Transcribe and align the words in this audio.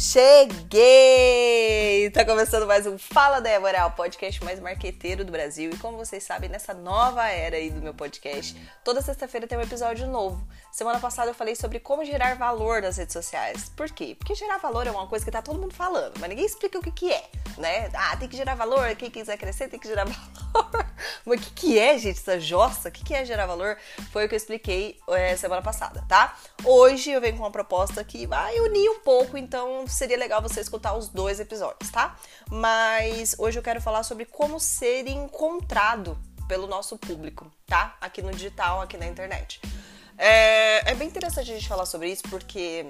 Cheguei! 0.00 1.28
Tá 2.12 2.24
começando 2.24 2.68
mais 2.68 2.86
um 2.86 2.96
Fala 2.96 3.40
Débora, 3.40 3.84
o 3.86 3.90
podcast 3.90 4.44
mais 4.44 4.60
marqueteiro 4.60 5.24
do 5.24 5.32
Brasil. 5.32 5.72
E 5.72 5.76
como 5.78 5.96
vocês 5.96 6.22
sabem, 6.22 6.48
nessa 6.48 6.72
nova 6.72 7.26
era 7.26 7.56
aí 7.56 7.68
do 7.68 7.82
meu 7.82 7.92
podcast, 7.92 8.56
toda 8.84 9.02
sexta-feira 9.02 9.48
tem 9.48 9.58
um 9.58 9.60
episódio 9.60 10.06
novo. 10.06 10.46
Semana 10.70 11.00
passada 11.00 11.32
eu 11.32 11.34
falei 11.34 11.56
sobre 11.56 11.80
como 11.80 12.04
gerar 12.04 12.36
valor 12.36 12.80
nas 12.80 12.96
redes 12.96 13.12
sociais. 13.12 13.72
Por 13.76 13.90
quê? 13.90 14.14
Porque 14.16 14.36
gerar 14.36 14.58
valor 14.58 14.86
é 14.86 14.90
uma 14.92 15.08
coisa 15.08 15.24
que 15.24 15.32
tá 15.32 15.42
todo 15.42 15.58
mundo 15.58 15.74
falando, 15.74 16.16
mas 16.20 16.28
ninguém 16.28 16.46
explica 16.46 16.78
o 16.78 16.82
que 16.82 16.92
que 16.92 17.12
é, 17.12 17.28
né? 17.56 17.90
Ah, 17.92 18.16
tem 18.16 18.28
que 18.28 18.36
gerar 18.36 18.54
valor, 18.54 18.94
quem 18.94 19.10
quiser 19.10 19.36
crescer 19.36 19.66
tem 19.66 19.80
que 19.80 19.88
gerar 19.88 20.04
valor. 20.54 20.87
Mas 21.24 21.40
o 21.40 21.42
que 21.42 21.50
que 21.50 21.78
é, 21.78 21.98
gente, 21.98 22.18
essa 22.18 22.38
jossa? 22.38 22.88
O 22.88 22.92
que 22.92 23.04
que 23.04 23.14
é 23.14 23.24
gerar 23.24 23.46
valor? 23.46 23.76
Foi 24.12 24.24
o 24.24 24.28
que 24.28 24.34
eu 24.34 24.36
expliquei 24.36 24.98
é, 25.08 25.36
semana 25.36 25.62
passada, 25.62 26.04
tá? 26.08 26.36
Hoje 26.64 27.10
eu 27.10 27.20
venho 27.20 27.36
com 27.36 27.42
uma 27.42 27.50
proposta 27.50 28.02
que 28.04 28.26
vai 28.26 28.58
unir 28.60 28.88
um 28.90 29.00
pouco, 29.00 29.36
então 29.36 29.86
seria 29.86 30.16
legal 30.16 30.42
você 30.42 30.60
escutar 30.60 30.94
os 30.94 31.08
dois 31.08 31.40
episódios, 31.40 31.90
tá? 31.90 32.16
Mas 32.50 33.34
hoje 33.38 33.58
eu 33.58 33.62
quero 33.62 33.80
falar 33.80 34.02
sobre 34.02 34.24
como 34.24 34.58
ser 34.58 35.06
encontrado 35.08 36.18
pelo 36.46 36.66
nosso 36.66 36.96
público, 36.96 37.50
tá? 37.66 37.96
Aqui 38.00 38.22
no 38.22 38.30
digital, 38.30 38.80
aqui 38.80 38.96
na 38.96 39.06
internet. 39.06 39.60
É, 40.16 40.90
é 40.90 40.94
bem 40.94 41.08
interessante 41.08 41.50
a 41.50 41.54
gente 41.54 41.68
falar 41.68 41.86
sobre 41.86 42.10
isso 42.10 42.22
porque 42.28 42.86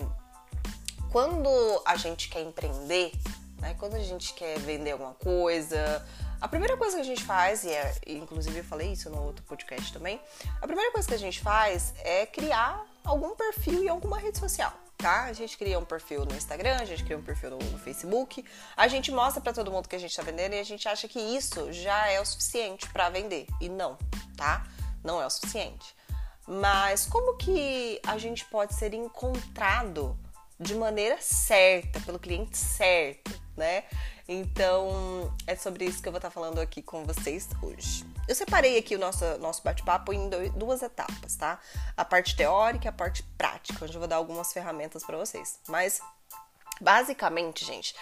quando 1.10 1.48
a 1.84 1.96
gente 1.96 2.28
quer 2.28 2.40
empreender, 2.40 3.12
né? 3.60 3.74
Quando 3.78 3.94
a 3.94 4.00
gente 4.00 4.32
quer 4.34 4.58
vender 4.60 4.92
alguma 4.92 5.14
coisa, 5.14 6.04
a 6.40 6.48
primeira 6.48 6.76
coisa 6.76 6.96
que 6.96 7.02
a 7.02 7.04
gente 7.04 7.24
faz, 7.24 7.64
e 7.64 7.70
é, 7.70 7.94
inclusive 8.06 8.58
eu 8.58 8.64
falei 8.64 8.92
isso 8.92 9.10
no 9.10 9.22
outro 9.22 9.44
podcast 9.44 9.92
também, 9.92 10.20
a 10.60 10.66
primeira 10.66 10.92
coisa 10.92 11.08
que 11.08 11.14
a 11.14 11.18
gente 11.18 11.40
faz 11.40 11.94
é 11.98 12.26
criar 12.26 12.84
algum 13.04 13.34
perfil 13.34 13.84
em 13.84 13.88
alguma 13.88 14.18
rede 14.18 14.38
social 14.38 14.72
tá? 14.98 15.26
A 15.26 15.32
gente 15.32 15.56
cria 15.56 15.78
um 15.78 15.84
perfil 15.84 16.24
no 16.24 16.34
Instagram, 16.34 16.76
a 16.80 16.84
gente 16.84 17.04
cria 17.04 17.16
um 17.16 17.22
perfil 17.22 17.50
no 17.50 17.78
Facebook, 17.78 18.44
a 18.76 18.88
gente 18.88 19.12
mostra 19.12 19.40
para 19.40 19.52
todo 19.52 19.70
mundo 19.70 19.88
que 19.88 19.94
a 19.94 19.98
gente 19.98 20.14
tá 20.14 20.22
vendendo 20.22 20.54
e 20.54 20.58
a 20.58 20.64
gente 20.64 20.88
acha 20.88 21.06
que 21.06 21.20
isso 21.20 21.72
já 21.72 22.08
é 22.08 22.20
o 22.20 22.26
suficiente 22.26 22.88
para 22.90 23.08
vender. 23.08 23.46
E 23.60 23.68
não, 23.68 23.96
tá? 24.36 24.66
Não 25.04 25.22
é 25.22 25.26
o 25.26 25.30
suficiente. 25.30 25.94
Mas 26.46 27.06
como 27.06 27.36
que 27.36 28.00
a 28.04 28.18
gente 28.18 28.44
pode 28.46 28.74
ser 28.74 28.92
encontrado 28.92 30.18
de 30.58 30.74
maneira 30.74 31.18
certa, 31.20 32.00
pelo 32.00 32.18
cliente 32.18 32.56
certo, 32.56 33.30
né? 33.56 33.84
Então, 34.28 35.34
é 35.46 35.56
sobre 35.56 35.86
isso 35.86 36.02
que 36.02 36.08
eu 36.08 36.12
vou 36.12 36.18
estar 36.18 36.30
falando 36.30 36.60
aqui 36.60 36.82
com 36.82 37.04
vocês 37.04 37.48
hoje. 37.62 38.04
Eu 38.26 38.34
separei 38.34 38.76
aqui 38.76 38.94
o 38.94 38.98
nosso, 38.98 39.24
nosso 39.38 39.62
bate-papo 39.62 40.12
em 40.12 40.28
duas 40.50 40.82
etapas, 40.82 41.34
tá? 41.36 41.58
A 41.96 42.04
parte 42.04 42.36
teórica 42.36 42.86
e 42.86 42.88
a 42.88 42.92
parte 42.92 43.22
prática, 43.38 43.84
onde 43.84 43.94
eu 43.94 44.00
vou 44.00 44.08
dar 44.08 44.16
algumas 44.16 44.52
ferramentas 44.52 45.02
para 45.02 45.16
vocês. 45.16 45.58
Mas, 45.66 46.00
basicamente, 46.78 47.64
gente, 47.64 47.94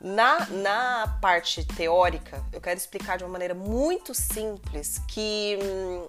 na, 0.00 0.46
na 0.46 1.18
parte 1.20 1.64
teórica, 1.64 2.42
eu 2.52 2.60
quero 2.60 2.78
explicar 2.78 3.18
de 3.18 3.24
uma 3.24 3.30
maneira 3.30 3.54
muito 3.54 4.14
simples 4.14 4.98
que 5.08 5.58
hum, 5.62 6.08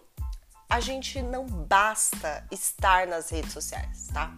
a 0.69 0.79
gente 0.79 1.21
não 1.21 1.45
basta 1.45 2.45
estar 2.51 3.07
nas 3.07 3.29
redes 3.29 3.51
sociais, 3.51 4.07
tá? 4.13 4.33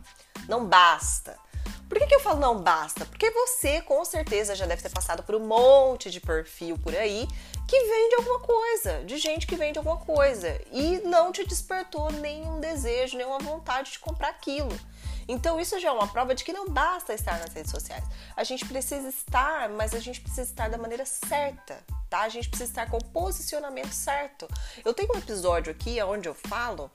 Não 0.47 0.65
basta. 0.65 1.37
Por 1.87 1.97
que, 1.97 2.07
que 2.07 2.15
eu 2.15 2.19
falo 2.19 2.39
não 2.39 2.61
basta? 2.61 3.05
Porque 3.05 3.31
você 3.31 3.81
com 3.81 4.03
certeza 4.05 4.55
já 4.55 4.65
deve 4.65 4.81
ter 4.81 4.89
passado 4.89 5.23
por 5.23 5.35
um 5.35 5.45
monte 5.45 6.09
de 6.09 6.19
perfil 6.19 6.77
por 6.77 6.95
aí 6.95 7.27
que 7.67 7.79
vende 7.79 8.15
alguma 8.15 8.39
coisa, 8.39 9.03
de 9.03 9.17
gente 9.17 9.45
que 9.45 9.55
vende 9.55 9.77
alguma 9.77 9.97
coisa 9.97 10.59
e 10.71 10.99
não 11.05 11.31
te 11.31 11.45
despertou 11.45 12.11
nenhum 12.11 12.59
desejo, 12.59 13.17
nenhuma 13.17 13.39
vontade 13.39 13.91
de 13.91 13.99
comprar 13.99 14.29
aquilo. 14.29 14.75
Então 15.27 15.59
isso 15.59 15.79
já 15.79 15.89
é 15.89 15.91
uma 15.91 16.07
prova 16.07 16.33
de 16.33 16.43
que 16.43 16.51
não 16.51 16.67
basta 16.67 17.13
estar 17.13 17.37
nas 17.37 17.53
redes 17.53 17.69
sociais. 17.69 18.03
A 18.35 18.43
gente 18.43 18.65
precisa 18.65 19.07
estar, 19.07 19.69
mas 19.69 19.93
a 19.93 19.99
gente 19.99 20.19
precisa 20.19 20.41
estar 20.41 20.69
da 20.69 20.77
maneira 20.79 21.05
certa, 21.05 21.77
tá? 22.09 22.21
A 22.21 22.29
gente 22.29 22.49
precisa 22.49 22.71
estar 22.71 22.89
com 22.89 22.97
o 22.97 23.03
posicionamento 23.03 23.93
certo. 23.93 24.47
Eu 24.83 24.91
tenho 24.91 25.13
um 25.13 25.19
episódio 25.19 25.71
aqui 25.71 26.01
onde 26.01 26.27
eu 26.27 26.33
falo 26.33 26.89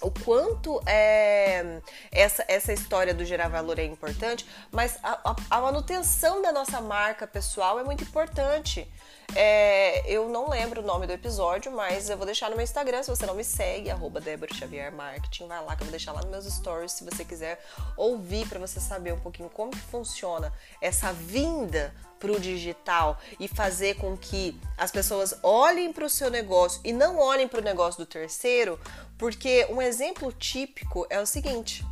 o 0.00 0.10
quanto 0.10 0.80
é, 0.86 1.80
essa, 2.10 2.44
essa 2.48 2.72
história 2.72 3.12
do 3.12 3.24
gerar 3.24 3.48
valor 3.48 3.78
é 3.78 3.84
importante, 3.84 4.46
mas 4.70 4.98
a, 5.02 5.30
a, 5.30 5.36
a 5.50 5.60
manutenção 5.60 6.42
da 6.42 6.52
nossa 6.52 6.80
marca 6.80 7.26
pessoal 7.26 7.78
é 7.78 7.84
muito 7.84 8.04
importante. 8.04 8.90
É, 9.36 10.02
eu 10.12 10.28
não 10.28 10.48
lembro 10.48 10.82
o 10.82 10.84
nome 10.84 11.06
do 11.06 11.12
episódio, 11.12 11.70
mas 11.70 12.10
eu 12.10 12.16
vou 12.16 12.26
deixar 12.26 12.50
no 12.50 12.56
meu 12.56 12.64
Instagram, 12.64 13.02
se 13.02 13.10
você 13.10 13.24
não 13.26 13.34
me 13.34 13.44
segue, 13.44 13.88
arroba 13.88 14.20
Débora 14.20 14.52
Xavier 14.52 14.92
Marketing, 14.92 15.46
vai 15.46 15.64
lá 15.64 15.76
que 15.76 15.82
eu 15.82 15.86
vou 15.86 15.90
deixar 15.92 16.12
lá 16.12 16.20
nos 16.20 16.30
meus 16.30 16.44
stories, 16.46 16.92
se 16.92 17.04
você 17.04 17.24
quiser 17.24 17.64
ouvir 17.96 18.48
para 18.48 18.58
você 18.58 18.80
saber 18.80 19.12
um 19.12 19.20
pouquinho 19.20 19.48
como 19.48 19.70
que 19.70 19.78
funciona 19.78 20.52
essa 20.80 21.12
vinda 21.12 21.94
para 22.18 22.32
o 22.32 22.40
digital 22.40 23.18
e 23.38 23.46
fazer 23.46 23.96
com 23.96 24.16
que 24.16 24.60
as 24.76 24.90
pessoas 24.90 25.34
olhem 25.42 25.92
para 25.92 26.04
o 26.04 26.10
seu 26.10 26.28
negócio 26.28 26.80
e 26.84 26.92
não 26.92 27.18
olhem 27.18 27.46
para 27.46 27.60
o 27.60 27.64
negócio 27.64 28.04
do 28.04 28.06
terceiro, 28.06 28.78
porque 29.16 29.66
um 29.70 29.80
exemplo 29.80 30.32
típico 30.32 31.06
é 31.08 31.20
o 31.20 31.24
seguinte: 31.24 31.86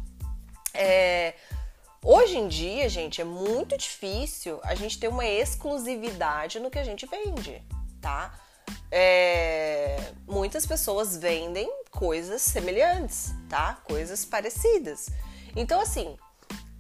é, 0.75 1.35
Hoje 2.03 2.39
em 2.39 2.47
dia, 2.47 2.89
gente, 2.89 3.21
é 3.21 3.25
muito 3.25 3.77
difícil 3.77 4.61
a 4.63 4.75
gente 4.75 4.99
ter 5.01 5.09
uma 5.09 5.27
exclusividade 5.27 6.61
no 6.61 6.71
que 6.71 6.79
a 6.79 6.85
gente 6.85 7.07
vende, 7.07 7.63
tá? 8.01 8.39
É, 8.91 10.13
muitas 10.27 10.65
pessoas 10.65 11.17
vendem 11.17 11.69
coisas 11.91 12.41
semelhantes, 12.41 13.33
tá? 13.49 13.81
Coisas 13.85 14.25
parecidas. 14.25 15.09
Então, 15.57 15.81
assim, 15.81 16.17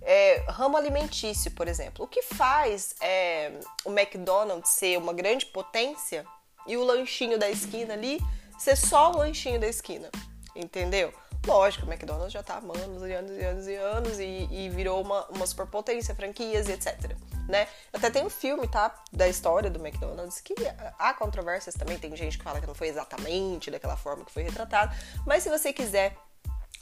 é, 0.02 0.44
ramo 0.48 0.76
alimentício, 0.76 1.50
por 1.50 1.66
exemplo, 1.66 2.04
o 2.04 2.08
que 2.08 2.22
faz 2.22 2.94
é, 3.00 3.58
o 3.84 3.90
McDonald's 3.90 4.70
ser 4.70 4.98
uma 4.98 5.12
grande 5.12 5.46
potência 5.46 6.24
e 6.64 6.76
o 6.76 6.84
lanchinho 6.84 7.38
da 7.38 7.50
esquina 7.50 7.94
ali 7.94 8.20
ser 8.56 8.76
só 8.76 9.10
o 9.10 9.16
lanchinho 9.16 9.58
da 9.58 9.66
esquina, 9.66 10.10
entendeu? 10.54 11.12
Lógico, 11.48 11.86
o 11.86 11.88
McDonald's 11.90 12.30
já 12.30 12.42
tá 12.42 12.56
há 12.56 12.58
anos 12.58 13.02
e 13.02 13.12
anos 13.14 13.30
e 13.38 13.42
anos 13.42 13.66
e 13.66 13.74
anos 13.74 14.18
e, 14.18 14.48
e 14.50 14.68
virou 14.68 15.00
uma, 15.00 15.24
uma 15.28 15.46
superpotência, 15.46 16.14
franquias 16.14 16.68
e 16.68 16.72
etc. 16.72 17.16
Né? 17.48 17.66
Até 17.90 18.10
tem 18.10 18.22
um 18.22 18.28
filme, 18.28 18.68
tá? 18.68 18.94
Da 19.10 19.26
história 19.26 19.70
do 19.70 19.78
McDonald's, 19.78 20.42
que 20.42 20.54
há 20.98 21.14
controvérsias 21.14 21.74
também, 21.74 21.98
tem 21.98 22.14
gente 22.14 22.36
que 22.36 22.44
fala 22.44 22.60
que 22.60 22.66
não 22.66 22.74
foi 22.74 22.88
exatamente 22.88 23.70
daquela 23.70 23.96
forma 23.96 24.26
que 24.26 24.30
foi 24.30 24.42
retratado, 24.42 24.94
mas 25.26 25.42
se 25.42 25.48
você 25.48 25.72
quiser 25.72 26.14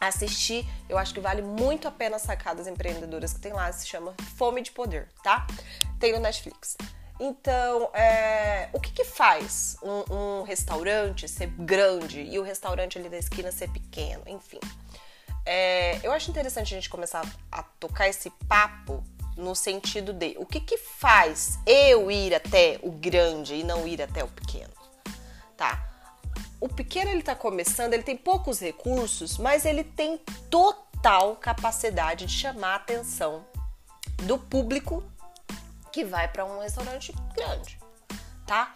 assistir, 0.00 0.66
eu 0.88 0.98
acho 0.98 1.14
que 1.14 1.20
vale 1.20 1.42
muito 1.42 1.86
a 1.86 1.92
pena 1.92 2.18
sacadas 2.18 2.66
empreendedoras 2.66 3.32
que 3.32 3.38
tem 3.38 3.52
lá, 3.52 3.70
se 3.70 3.86
chama 3.86 4.16
Fome 4.36 4.62
de 4.62 4.72
Poder, 4.72 5.08
tá? 5.22 5.46
Tem 6.00 6.12
no 6.12 6.18
Netflix. 6.18 6.76
Então, 7.18 7.90
é, 7.94 8.68
o 8.72 8.80
que, 8.80 8.92
que 8.92 9.04
faz 9.04 9.76
um, 9.82 10.14
um, 10.14 10.42
restaurante 10.42 11.26
ser 11.26 11.46
grande 11.46 12.20
e 12.20 12.38
o 12.38 12.42
restaurante 12.42 12.98
ali 12.98 13.08
da 13.08 13.16
esquina 13.16 13.50
ser 13.50 13.70
pequeno? 13.70 14.22
Enfim, 14.26 14.60
é, 15.44 15.98
eu 16.02 16.12
acho 16.12 16.30
interessante 16.30 16.74
a 16.74 16.76
gente 16.76 16.90
começar 16.90 17.24
a 17.50 17.62
tocar 17.62 18.08
esse 18.08 18.28
papo 18.46 19.02
no 19.36 19.54
sentido 19.54 20.12
de 20.12 20.34
o 20.38 20.44
que, 20.44 20.60
que 20.60 20.76
faz 20.76 21.58
eu 21.66 22.10
ir 22.10 22.34
até 22.34 22.78
o 22.82 22.90
grande 22.90 23.54
e 23.54 23.64
não 23.64 23.86
ir 23.86 24.02
até 24.02 24.22
o 24.22 24.28
pequeno, 24.28 24.72
tá? 25.56 25.88
O 26.60 26.68
pequeno 26.68 27.10
ele 27.10 27.22
tá 27.22 27.34
começando, 27.34 27.92
ele 27.92 28.02
tem 28.02 28.16
poucos 28.16 28.60
recursos, 28.60 29.38
mas 29.38 29.64
ele 29.64 29.84
tem 29.84 30.18
total 30.50 31.36
capacidade 31.36 32.26
de 32.26 32.32
chamar 32.32 32.72
a 32.72 32.76
atenção 32.76 33.44
do 34.22 34.38
público 34.38 35.02
que 35.96 36.04
vai 36.04 36.28
para 36.28 36.44
um 36.44 36.60
restaurante 36.60 37.10
grande, 37.34 37.80
tá? 38.46 38.74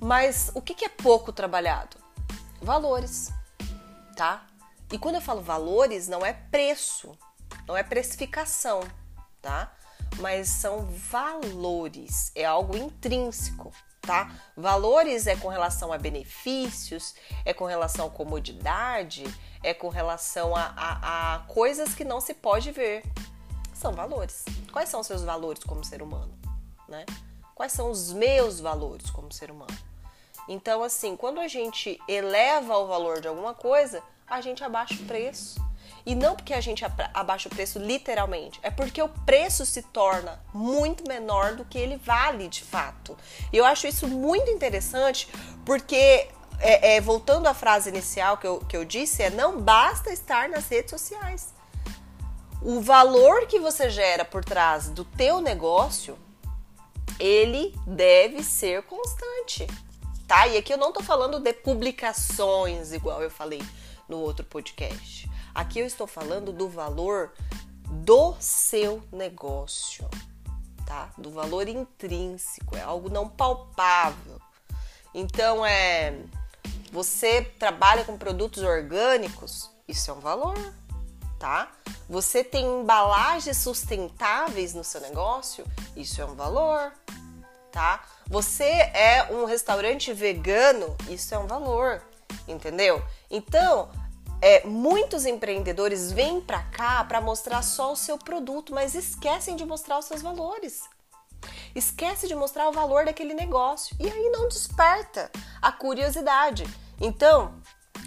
Mas 0.00 0.50
o 0.54 0.62
que, 0.62 0.72
que 0.72 0.86
é 0.86 0.88
pouco 0.88 1.30
trabalhado? 1.30 1.98
Valores, 2.62 3.30
tá? 4.16 4.46
E 4.90 4.96
quando 4.96 5.16
eu 5.16 5.20
falo 5.20 5.42
valores, 5.42 6.08
não 6.08 6.24
é 6.24 6.32
preço, 6.32 7.12
não 7.68 7.76
é 7.76 7.82
precificação, 7.82 8.80
tá? 9.42 9.70
Mas 10.16 10.48
são 10.48 10.86
valores, 10.86 12.32
é 12.34 12.46
algo 12.46 12.74
intrínseco, 12.74 13.70
tá? 14.00 14.34
Valores 14.56 15.26
é 15.26 15.36
com 15.36 15.48
relação 15.48 15.92
a 15.92 15.98
benefícios, 15.98 17.14
é 17.44 17.52
com 17.52 17.66
relação 17.66 18.06
a 18.06 18.10
comodidade, 18.10 19.24
é 19.62 19.74
com 19.74 19.90
relação 19.90 20.56
a, 20.56 20.72
a, 20.74 21.34
a 21.34 21.38
coisas 21.40 21.92
que 21.94 22.02
não 22.02 22.18
se 22.18 22.32
pode 22.32 22.72
ver, 22.72 23.02
são 23.74 23.92
valores. 23.92 24.44
Quais 24.72 24.88
são 24.88 25.00
os 25.00 25.06
seus 25.06 25.22
valores 25.22 25.62
como 25.62 25.84
ser 25.84 26.02
humano, 26.02 26.32
né? 26.88 27.04
Quais 27.54 27.72
são 27.72 27.90
os 27.90 28.12
meus 28.12 28.60
valores 28.60 29.10
como 29.10 29.32
ser 29.32 29.50
humano? 29.50 29.76
Então, 30.48 30.82
assim, 30.82 31.16
quando 31.16 31.40
a 31.40 31.48
gente 31.48 31.98
eleva 32.08 32.76
o 32.76 32.86
valor 32.86 33.20
de 33.20 33.28
alguma 33.28 33.54
coisa, 33.54 34.02
a 34.26 34.40
gente 34.40 34.62
abaixa 34.62 34.94
o 34.94 35.06
preço. 35.06 35.62
E 36.06 36.14
não 36.14 36.36
porque 36.36 36.52
a 36.52 36.60
gente 36.60 36.84
abaixa 37.14 37.48
o 37.48 37.50
preço 37.50 37.78
literalmente, 37.78 38.60
é 38.62 38.70
porque 38.70 39.00
o 39.00 39.08
preço 39.08 39.64
se 39.64 39.80
torna 39.80 40.38
muito 40.52 41.08
menor 41.08 41.54
do 41.54 41.64
que 41.64 41.78
ele 41.78 41.96
vale 41.96 42.46
de 42.46 42.62
fato. 42.62 43.16
E 43.50 43.56
eu 43.56 43.64
acho 43.64 43.86
isso 43.86 44.06
muito 44.06 44.50
interessante 44.50 45.26
porque, 45.64 46.28
é, 46.60 46.96
é, 46.96 47.00
voltando 47.00 47.46
à 47.46 47.54
frase 47.54 47.88
inicial 47.88 48.36
que 48.36 48.46
eu, 48.46 48.58
que 48.60 48.76
eu 48.76 48.84
disse, 48.84 49.22
é 49.22 49.30
não 49.30 49.62
basta 49.62 50.12
estar 50.12 50.46
nas 50.50 50.68
redes 50.68 50.90
sociais. 50.90 51.53
O 52.64 52.80
valor 52.80 53.46
que 53.46 53.60
você 53.60 53.90
gera 53.90 54.24
por 54.24 54.42
trás 54.42 54.88
do 54.88 55.04
teu 55.04 55.38
negócio, 55.38 56.18
ele 57.20 57.74
deve 57.86 58.42
ser 58.42 58.82
constante, 58.84 59.66
tá? 60.26 60.46
E 60.48 60.56
aqui 60.56 60.72
eu 60.72 60.78
não 60.78 60.90
tô 60.90 61.02
falando 61.02 61.38
de 61.38 61.52
publicações, 61.52 62.92
igual 62.92 63.22
eu 63.22 63.30
falei 63.30 63.62
no 64.08 64.18
outro 64.18 64.46
podcast. 64.46 65.30
Aqui 65.54 65.78
eu 65.78 65.86
estou 65.86 66.06
falando 66.06 66.52
do 66.52 66.66
valor 66.66 67.32
do 67.86 68.34
seu 68.40 69.02
negócio, 69.12 70.08
tá? 70.86 71.10
Do 71.18 71.30
valor 71.30 71.68
intrínseco, 71.68 72.76
é 72.76 72.80
algo 72.80 73.10
não 73.10 73.28
palpável. 73.28 74.40
Então 75.14 75.66
é 75.66 76.18
você 76.90 77.42
trabalha 77.42 78.04
com 78.04 78.16
produtos 78.16 78.62
orgânicos, 78.62 79.70
isso 79.86 80.10
é 80.10 80.14
um 80.14 80.20
valor, 80.20 80.56
tá? 81.44 81.68
Você 82.08 82.42
tem 82.42 82.64
embalagens 82.64 83.58
sustentáveis 83.58 84.72
no 84.72 84.82
seu 84.82 84.98
negócio, 85.02 85.62
isso 85.94 86.18
é 86.22 86.24
um 86.24 86.34
valor, 86.34 86.90
tá? 87.70 88.02
Você 88.28 88.64
é 88.64 89.28
um 89.30 89.44
restaurante 89.44 90.10
vegano, 90.14 90.96
isso 91.06 91.34
é 91.34 91.38
um 91.38 91.46
valor, 91.46 92.02
entendeu? 92.48 93.04
Então, 93.30 93.90
é, 94.40 94.66
muitos 94.66 95.26
empreendedores 95.26 96.10
vêm 96.10 96.40
para 96.40 96.62
cá 96.62 97.04
para 97.04 97.20
mostrar 97.20 97.60
só 97.60 97.92
o 97.92 97.96
seu 97.96 98.16
produto, 98.16 98.72
mas 98.72 98.94
esquecem 98.94 99.54
de 99.54 99.66
mostrar 99.66 99.98
os 99.98 100.06
seus 100.06 100.22
valores. 100.22 100.80
Esquece 101.74 102.26
de 102.26 102.34
mostrar 102.34 102.70
o 102.70 102.72
valor 102.72 103.04
daquele 103.04 103.34
negócio 103.34 103.94
e 104.00 104.10
aí 104.10 104.30
não 104.30 104.48
desperta 104.48 105.30
a 105.60 105.70
curiosidade. 105.70 106.64
Então, 106.98 107.60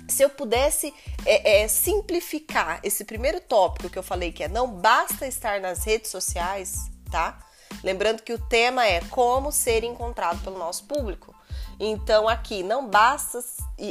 se 0.08 0.24
eu 0.24 0.30
pudesse 0.30 0.94
é, 1.26 1.64
é, 1.64 1.68
simplificar 1.68 2.80
esse 2.84 3.04
primeiro 3.04 3.42
tópico 3.42 3.90
que 3.90 4.00
eu 4.00 4.04
falei, 4.04 4.32
que 4.32 4.44
é 4.44 4.48
não 4.48 4.68
basta 4.68 5.28
estar 5.28 5.60
nas 5.60 5.84
redes 5.84 6.10
sociais, 6.10 6.90
tá? 7.12 7.40
Lembrando 7.84 8.24
que 8.24 8.34
o 8.34 8.40
tema 8.48 8.86
é 8.86 9.02
como 9.10 9.52
ser 9.52 9.84
encontrado 9.84 10.42
pelo 10.44 10.58
nosso 10.58 10.86
público. 10.86 11.36
Então 11.80 12.28
aqui 12.28 12.64
não 12.64 12.88
basta, 12.88 13.40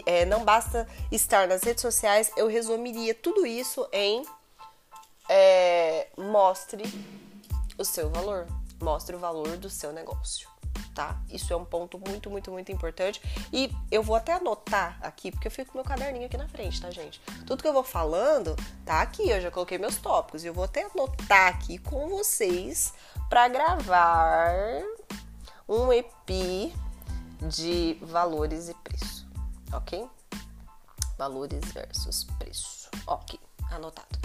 é, 0.07 0.25
não 0.25 0.45
basta 0.45 0.89
estar 1.13 1.47
nas 1.47 1.63
redes 1.63 1.83
sociais, 1.83 2.31
eu 2.37 2.49
resumiria 2.49 3.15
tudo 3.15 3.47
isso 3.47 3.87
em 3.93 4.25
é, 5.29 6.09
mostre 6.17 6.83
o 7.79 7.85
seu 7.85 8.11
valor, 8.11 8.47
mostre 8.81 9.15
o 9.15 9.19
valor 9.19 9.57
do 9.57 9.71
seu 9.71 9.93
negócio 9.93 10.56
tá? 10.95 11.21
Isso 11.31 11.53
é 11.53 11.57
um 11.57 11.65
ponto 11.65 11.99
muito, 11.99 12.31
muito, 12.31 12.51
muito 12.51 12.73
importante. 12.73 13.21
E 13.53 13.71
eu 13.91 14.03
vou 14.03 14.17
até 14.17 14.35
anotar 14.35 14.99
aqui, 15.01 15.31
porque 15.31 15.49
eu 15.49 15.53
fico 15.53 15.73
com 15.73 15.79
meu 15.79 15.85
caderninho 15.85 16.27
aqui 16.27 16.37
na 16.37 16.49
frente, 16.49 16.81
tá, 16.81 16.91
gente? 16.91 17.21
Tudo 17.47 17.63
que 17.63 17.69
eu 17.69 17.73
vou 17.73 17.85
falando 17.85 18.57
tá 18.85 19.01
aqui, 19.01 19.29
eu 19.29 19.41
já 19.41 19.51
coloquei 19.51 19.79
meus 19.79 19.97
tópicos. 19.97 20.45
E 20.45 20.47
eu 20.47 20.55
vou 20.55 20.65
até 20.65 20.85
anotar 20.85 21.49
aqui 21.49 21.79
com 21.79 22.09
vocês 22.09 22.93
para 23.29 23.49
gravar 23.49 24.83
um 25.69 25.93
EP 25.93 26.73
de 27.49 27.99
valores 28.03 28.69
e 28.69 28.75
preço, 28.75 29.27
ok? 29.73 30.09
Valores 31.19 31.65
versus 31.73 32.25
preço. 32.39 32.89
Ok, 33.07 33.39
anotado. 33.71 34.19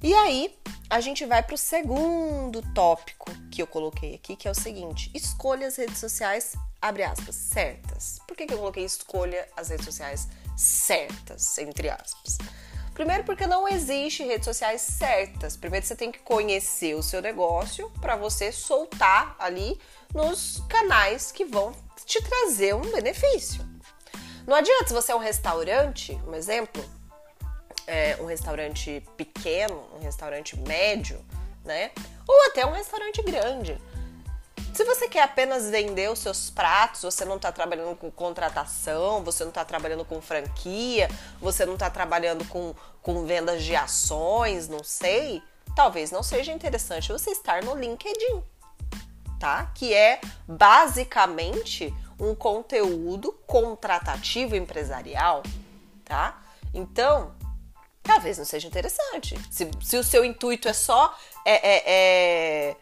E 0.00 0.14
aí, 0.14 0.56
a 0.88 1.00
gente 1.00 1.26
vai 1.26 1.42
para 1.42 1.54
o 1.54 1.58
segundo 1.58 2.62
tópico 2.72 3.30
que 3.50 3.60
eu 3.60 3.66
coloquei 3.66 4.14
aqui, 4.14 4.36
que 4.36 4.46
é 4.46 4.50
o 4.50 4.54
seguinte: 4.54 5.10
escolha 5.12 5.66
as 5.66 5.76
redes 5.76 5.98
sociais, 5.98 6.54
abre 6.80 7.02
aspas, 7.02 7.34
certas. 7.34 8.20
Por 8.26 8.36
que, 8.36 8.46
que 8.46 8.54
eu 8.54 8.58
coloquei 8.58 8.84
escolha 8.84 9.48
as 9.56 9.70
redes 9.70 9.84
sociais 9.84 10.28
certas, 10.56 11.58
entre 11.58 11.90
aspas? 11.90 12.38
Primeiro, 12.94 13.24
porque 13.24 13.46
não 13.46 13.68
existe 13.68 14.24
redes 14.24 14.44
sociais 14.44 14.80
certas. 14.82 15.56
Primeiro, 15.56 15.84
você 15.84 15.96
tem 15.96 16.12
que 16.12 16.20
conhecer 16.20 16.94
o 16.94 17.02
seu 17.02 17.20
negócio 17.20 17.90
para 18.00 18.16
você 18.16 18.52
soltar 18.52 19.34
ali 19.38 19.80
nos 20.14 20.62
canais 20.68 21.32
que 21.32 21.44
vão 21.44 21.72
te 22.04 22.22
trazer 22.22 22.74
um 22.74 22.82
benefício. 22.82 23.66
Não 24.46 24.56
adianta 24.56 24.86
se 24.86 24.94
você 24.94 25.12
é 25.12 25.14
um 25.14 25.20
restaurante, 25.20 26.14
um 26.26 26.34
exemplo, 26.34 26.84
é, 27.88 28.18
um 28.20 28.26
restaurante 28.26 29.02
pequeno, 29.16 29.82
um 29.96 30.00
restaurante 30.00 30.56
médio, 30.60 31.18
né? 31.64 31.90
Ou 32.26 32.46
até 32.46 32.64
um 32.66 32.72
restaurante 32.72 33.22
grande. 33.22 33.80
Se 34.74 34.84
você 34.84 35.08
quer 35.08 35.22
apenas 35.22 35.70
vender 35.70 36.08
os 36.10 36.18
seus 36.20 36.50
pratos, 36.50 37.00
você 37.00 37.24
não 37.24 37.36
está 37.36 37.50
trabalhando 37.50 37.96
com 37.96 38.10
contratação, 38.10 39.24
você 39.24 39.42
não 39.42 39.48
está 39.48 39.64
trabalhando 39.64 40.04
com 40.04 40.20
franquia, 40.20 41.08
você 41.40 41.66
não 41.66 41.74
está 41.74 41.90
trabalhando 41.90 42.44
com, 42.44 42.74
com 43.02 43.24
vendas 43.24 43.64
de 43.64 43.74
ações, 43.74 44.68
não 44.68 44.84
sei, 44.84 45.42
talvez 45.74 46.10
não 46.10 46.22
seja 46.22 46.52
interessante 46.52 47.10
você 47.10 47.30
estar 47.30 47.64
no 47.64 47.74
LinkedIn, 47.74 48.42
tá? 49.40 49.72
Que 49.74 49.94
é 49.94 50.20
basicamente 50.46 51.92
um 52.20 52.34
conteúdo 52.34 53.32
contratativo 53.46 54.54
empresarial, 54.54 55.42
tá? 56.04 56.40
Então, 56.74 57.32
talvez 58.08 58.38
não 58.38 58.44
seja 58.46 58.66
interessante. 58.66 59.38
Se, 59.50 59.70
se 59.84 59.96
o 59.98 60.02
seu 60.02 60.24
intuito 60.24 60.66
é 60.66 60.72
só 60.72 61.14
é, 61.44 61.68
é, 61.68 62.76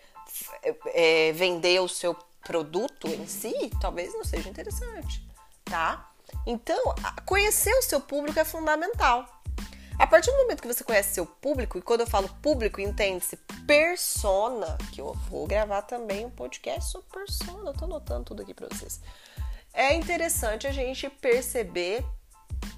é, 0.62 0.74
é, 0.94 1.32
vender 1.32 1.80
o 1.80 1.88
seu 1.88 2.16
produto 2.44 3.08
em 3.08 3.26
si, 3.26 3.52
talvez 3.80 4.14
não 4.14 4.22
seja 4.22 4.48
interessante, 4.48 5.20
tá? 5.64 6.12
Então, 6.46 6.94
conhecer 7.24 7.74
o 7.74 7.82
seu 7.82 8.00
público 8.00 8.38
é 8.38 8.44
fundamental. 8.44 9.26
A 9.98 10.06
partir 10.06 10.30
do 10.30 10.36
momento 10.36 10.62
que 10.62 10.68
você 10.68 10.84
conhece 10.84 11.14
seu 11.14 11.26
público, 11.26 11.76
e 11.76 11.82
quando 11.82 12.02
eu 12.02 12.06
falo 12.06 12.28
público, 12.40 12.80
entende-se 12.80 13.36
persona, 13.66 14.78
que 14.92 15.00
eu 15.00 15.12
vou 15.28 15.44
gravar 15.46 15.82
também 15.82 16.24
um 16.24 16.30
podcast 16.30 16.92
sobre 16.92 17.08
persona, 17.10 17.70
eu 17.70 17.74
tô 17.74 17.86
anotando 17.86 18.26
tudo 18.26 18.42
aqui 18.42 18.54
pra 18.54 18.68
vocês. 18.68 19.00
É 19.72 19.92
interessante 19.94 20.68
a 20.68 20.72
gente 20.72 21.10
perceber 21.10 22.04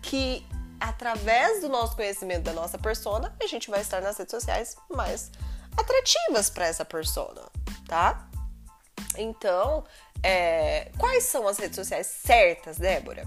que 0.00 0.46
através 0.80 1.60
do 1.60 1.69
nosso 1.69 1.96
conhecimento 1.96 2.44
da 2.44 2.52
nossa 2.52 2.78
persona, 2.78 3.34
a 3.42 3.46
gente 3.46 3.70
vai 3.70 3.80
estar 3.80 4.00
nas 4.00 4.16
redes 4.16 4.32
sociais 4.32 4.76
mais 4.90 5.30
atrativas 5.76 6.50
para 6.50 6.66
essa 6.66 6.84
persona, 6.84 7.42
tá? 7.86 8.28
Então, 9.16 9.84
é, 10.22 10.90
quais 10.98 11.25
são 11.25 11.46
as 11.46 11.58
redes 11.58 11.76
sociais 11.76 12.06
certas, 12.06 12.78
Débora? 12.78 13.26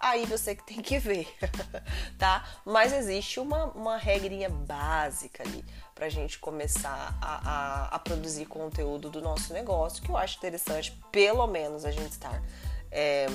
Aí 0.00 0.26
você 0.26 0.56
que 0.56 0.64
tem 0.64 0.82
que 0.82 0.98
ver, 0.98 1.32
tá? 2.18 2.44
Mas 2.64 2.92
existe 2.92 3.38
uma, 3.38 3.66
uma 3.66 3.96
regrinha 3.96 4.50
básica 4.50 5.44
ali 5.44 5.64
pra 5.94 6.08
gente 6.08 6.40
começar 6.40 7.16
a, 7.20 7.50
a, 7.50 7.86
a, 7.94 7.98
produzir 8.00 8.46
conteúdo 8.46 9.08
do 9.08 9.22
nosso 9.22 9.52
negócio, 9.52 10.02
que 10.02 10.10
eu 10.10 10.16
acho 10.16 10.38
interessante, 10.38 11.00
pelo 11.12 11.46
menos, 11.46 11.84
a 11.84 11.92
gente 11.92 12.10
estar 12.10 12.42
é, 12.90 13.26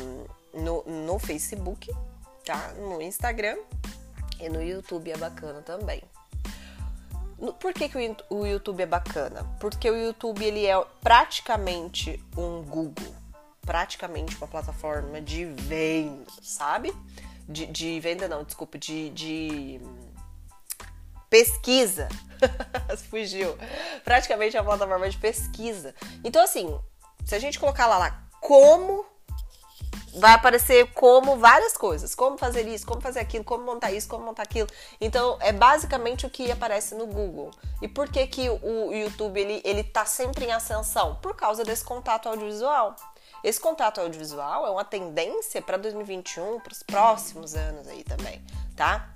no, 0.53 0.83
no 0.83 1.17
Facebook, 1.17 1.89
tá? 2.47 2.73
No 2.77 3.01
Instagram 3.01 3.57
e 4.39 4.47
no 4.47 4.63
YouTube 4.63 5.11
é 5.11 5.17
bacana 5.17 5.61
também. 5.61 6.01
Por 7.59 7.73
que, 7.73 7.89
que 7.89 7.97
o 8.29 8.45
YouTube 8.45 8.81
é 8.81 8.85
bacana? 8.85 9.43
Porque 9.59 9.89
o 9.89 9.95
YouTube 9.95 10.43
ele 10.43 10.65
é 10.65 10.81
praticamente 11.01 12.23
um 12.35 12.63
Google, 12.63 13.13
praticamente 13.61 14.35
uma 14.37 14.47
plataforma 14.47 15.21
de 15.21 15.45
venda, 15.45 16.25
sabe? 16.41 16.91
De, 17.47 17.65
de 17.67 17.99
venda 17.99 18.27
não, 18.27 18.43
desculpa, 18.43 18.77
de, 18.77 19.09
de 19.11 19.79
pesquisa. 21.29 22.07
Fugiu. 23.09 23.55
Praticamente 24.03 24.57
é 24.57 24.61
uma 24.61 24.71
plataforma 24.71 25.09
de 25.09 25.17
pesquisa. 25.17 25.93
Então, 26.23 26.43
assim, 26.43 26.79
se 27.23 27.35
a 27.35 27.39
gente 27.39 27.59
colocar 27.59 27.85
lá, 27.85 27.97
lá 27.97 28.23
como 28.41 29.05
vai 30.17 30.33
aparecer 30.33 30.91
como 30.93 31.37
várias 31.37 31.77
coisas, 31.77 32.13
como 32.15 32.37
fazer 32.37 32.67
isso, 32.67 32.85
como 32.85 33.01
fazer 33.01 33.19
aquilo, 33.19 33.43
como 33.43 33.63
montar 33.63 33.91
isso, 33.91 34.07
como 34.07 34.25
montar 34.25 34.43
aquilo. 34.43 34.67
Então, 34.99 35.37
é 35.39 35.51
basicamente 35.51 36.25
o 36.25 36.29
que 36.29 36.51
aparece 36.51 36.95
no 36.95 37.05
Google. 37.05 37.51
E 37.81 37.87
por 37.87 38.09
que 38.09 38.25
que 38.27 38.49
o 38.49 38.93
YouTube 38.93 39.39
ele 39.39 39.61
ele 39.63 39.83
tá 39.83 40.05
sempre 40.05 40.45
em 40.45 40.51
ascensão? 40.51 41.15
Por 41.15 41.35
causa 41.35 41.63
desse 41.63 41.83
contato 41.83 42.27
audiovisual. 42.27 42.95
Esse 43.43 43.59
contato 43.59 44.01
audiovisual 44.01 44.65
é 44.65 44.69
uma 44.69 44.83
tendência 44.83 45.61
para 45.61 45.77
2021, 45.77 46.59
para 46.59 46.73
os 46.73 46.81
próximos 46.81 47.55
anos 47.55 47.87
aí 47.87 48.03
também, 48.03 48.43
tá? 48.75 49.13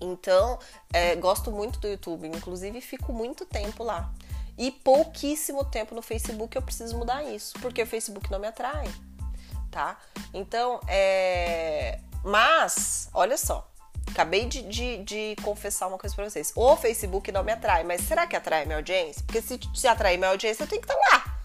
Então, 0.00 0.58
é, 0.92 1.14
gosto 1.14 1.50
muito 1.50 1.78
do 1.78 1.86
YouTube, 1.86 2.26
inclusive 2.26 2.80
fico 2.80 3.12
muito 3.12 3.44
tempo 3.44 3.84
lá. 3.84 4.10
E 4.56 4.70
pouquíssimo 4.70 5.64
tempo 5.64 5.94
no 5.94 6.02
Facebook 6.02 6.56
eu 6.56 6.62
preciso 6.62 6.96
mudar 6.96 7.22
isso, 7.22 7.52
porque 7.60 7.82
o 7.82 7.86
Facebook 7.86 8.30
não 8.30 8.38
me 8.38 8.46
atrai 8.46 8.90
tá? 9.70 9.98
Então, 10.34 10.80
é. 10.88 11.98
Mas, 12.24 13.08
olha 13.14 13.36
só. 13.36 13.66
Acabei 14.10 14.46
de, 14.46 14.62
de, 14.62 14.98
de 15.04 15.36
confessar 15.42 15.86
uma 15.86 15.96
coisa 15.96 16.14
pra 16.14 16.28
vocês. 16.28 16.52
O 16.56 16.76
Facebook 16.76 17.30
não 17.30 17.44
me 17.44 17.52
atrai, 17.52 17.84
mas 17.84 18.00
será 18.00 18.26
que 18.26 18.34
atrai 18.34 18.64
minha 18.64 18.76
audiência? 18.76 19.22
Porque 19.24 19.40
se, 19.40 19.58
se 19.74 19.86
atrai 19.86 20.16
minha 20.16 20.30
audiência, 20.30 20.64
eu 20.64 20.66
tenho 20.66 20.82
que 20.82 20.90
estar 20.90 21.00
tá 21.00 21.16
lá. 21.16 21.40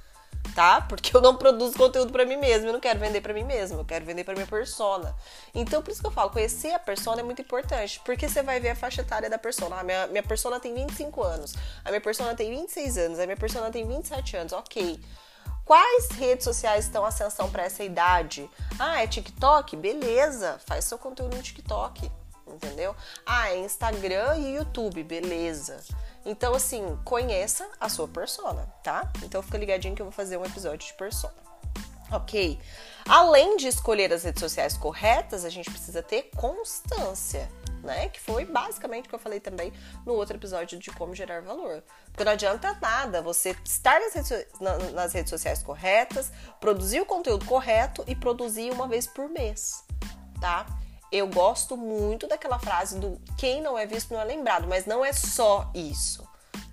tá? 0.55 0.81
Porque 0.81 1.15
eu 1.15 1.21
não 1.21 1.35
produzo 1.35 1.77
conteúdo 1.77 2.11
para 2.11 2.25
mim 2.25 2.37
mesmo, 2.37 2.67
eu 2.67 2.73
não 2.73 2.79
quero 2.79 2.99
vender 2.99 3.21
para 3.21 3.33
mim 3.33 3.43
mesmo, 3.43 3.79
eu 3.81 3.85
quero 3.85 4.03
vender 4.03 4.23
para 4.23 4.33
minha 4.33 4.47
persona. 4.47 5.15
Então, 5.53 5.81
por 5.81 5.91
isso 5.91 6.01
que 6.01 6.07
eu 6.07 6.11
falo, 6.11 6.31
conhecer 6.31 6.71
a 6.73 6.79
persona 6.79 7.21
é 7.21 7.23
muito 7.23 7.41
importante, 7.41 8.01
porque 8.03 8.27
você 8.27 8.41
vai 8.41 8.59
ver 8.59 8.69
a 8.69 8.75
faixa 8.75 9.01
etária 9.01 9.29
da 9.29 9.37
persona. 9.37 9.79
A 9.79 9.83
minha, 9.83 10.07
minha 10.07 10.23
persona 10.23 10.59
tem 10.59 10.73
25 10.73 11.21
anos, 11.23 11.53
a 11.83 11.89
minha 11.89 12.01
persona 12.01 12.33
tem 12.33 12.49
26 12.49 12.97
anos, 12.97 13.19
a 13.19 13.25
minha 13.25 13.37
persona 13.37 13.69
tem 13.69 13.85
27 13.85 14.37
anos, 14.37 14.53
ok. 14.53 14.99
Quais 15.65 16.09
redes 16.09 16.43
sociais 16.43 16.85
estão 16.85 17.03
ascensão 17.03 17.49
para 17.49 17.63
essa 17.63 17.83
idade? 17.83 18.47
Ah, 18.77 19.01
é 19.01 19.07
TikTok? 19.07 19.75
Beleza, 19.75 20.59
faz 20.67 20.85
seu 20.85 20.99
conteúdo 20.99 21.35
no 21.35 21.41
TikTok, 21.41 22.11
entendeu? 22.45 22.95
Ah, 23.25 23.49
é 23.49 23.57
Instagram 23.57 24.37
e 24.37 24.57
YouTube, 24.57 25.03
beleza. 25.03 25.83
Então, 26.23 26.53
assim, 26.53 26.95
conheça 27.03 27.67
a 27.79 27.89
sua 27.89 28.07
persona, 28.07 28.71
tá? 28.83 29.11
Então 29.23 29.41
fica 29.41 29.57
ligadinho 29.57 29.95
que 29.95 30.03
eu 30.03 30.05
vou 30.05 30.13
fazer 30.13 30.37
um 30.37 30.45
episódio 30.45 30.85
de 30.87 30.93
persona. 30.93 31.33
Ok? 32.11 32.59
Além 33.07 33.57
de 33.57 33.67
escolher 33.67 34.11
as 34.13 34.23
redes 34.23 34.39
sociais 34.39 34.77
corretas, 34.77 35.45
a 35.45 35.49
gente 35.49 35.69
precisa 35.69 36.01
ter 36.01 36.29
constância 36.35 37.49
né? 37.85 38.09
Que 38.09 38.19
foi 38.19 38.43
basicamente 38.43 39.05
o 39.05 39.09
que 39.09 39.15
eu 39.15 39.19
falei 39.19 39.39
também 39.39 39.71
no 40.05 40.13
outro 40.13 40.35
episódio 40.35 40.77
de 40.77 40.91
como 40.91 41.15
gerar 41.15 41.41
valor. 41.41 41.83
Porque 42.07 42.23
não 42.23 42.33
adianta 42.33 42.77
nada 42.81 43.21
você 43.21 43.55
estar 43.63 43.99
nas 44.01 44.13
redes, 44.13 44.47
nas 44.93 45.13
redes 45.13 45.29
sociais 45.29 45.63
corretas, 45.63 46.31
produzir 46.59 46.99
o 46.99 47.05
conteúdo 47.05 47.45
correto 47.45 48.03
e 48.07 48.15
produzir 48.15 48.71
uma 48.71 48.87
vez 48.87 49.07
por 49.07 49.29
mês, 49.29 49.85
tá? 50.41 50.65
Eu 51.11 51.27
gosto 51.27 51.77
muito 51.77 52.27
daquela 52.27 52.59
frase 52.59 52.99
do 52.99 53.21
quem 53.37 53.61
não 53.61 53.77
é 53.77 53.85
visto 53.85 54.11
não 54.11 54.19
é 54.19 54.25
lembrado, 54.25 54.67
mas 54.67 54.85
não 54.85 55.05
é 55.05 55.13
só 55.13 55.69
isso 55.73 56.24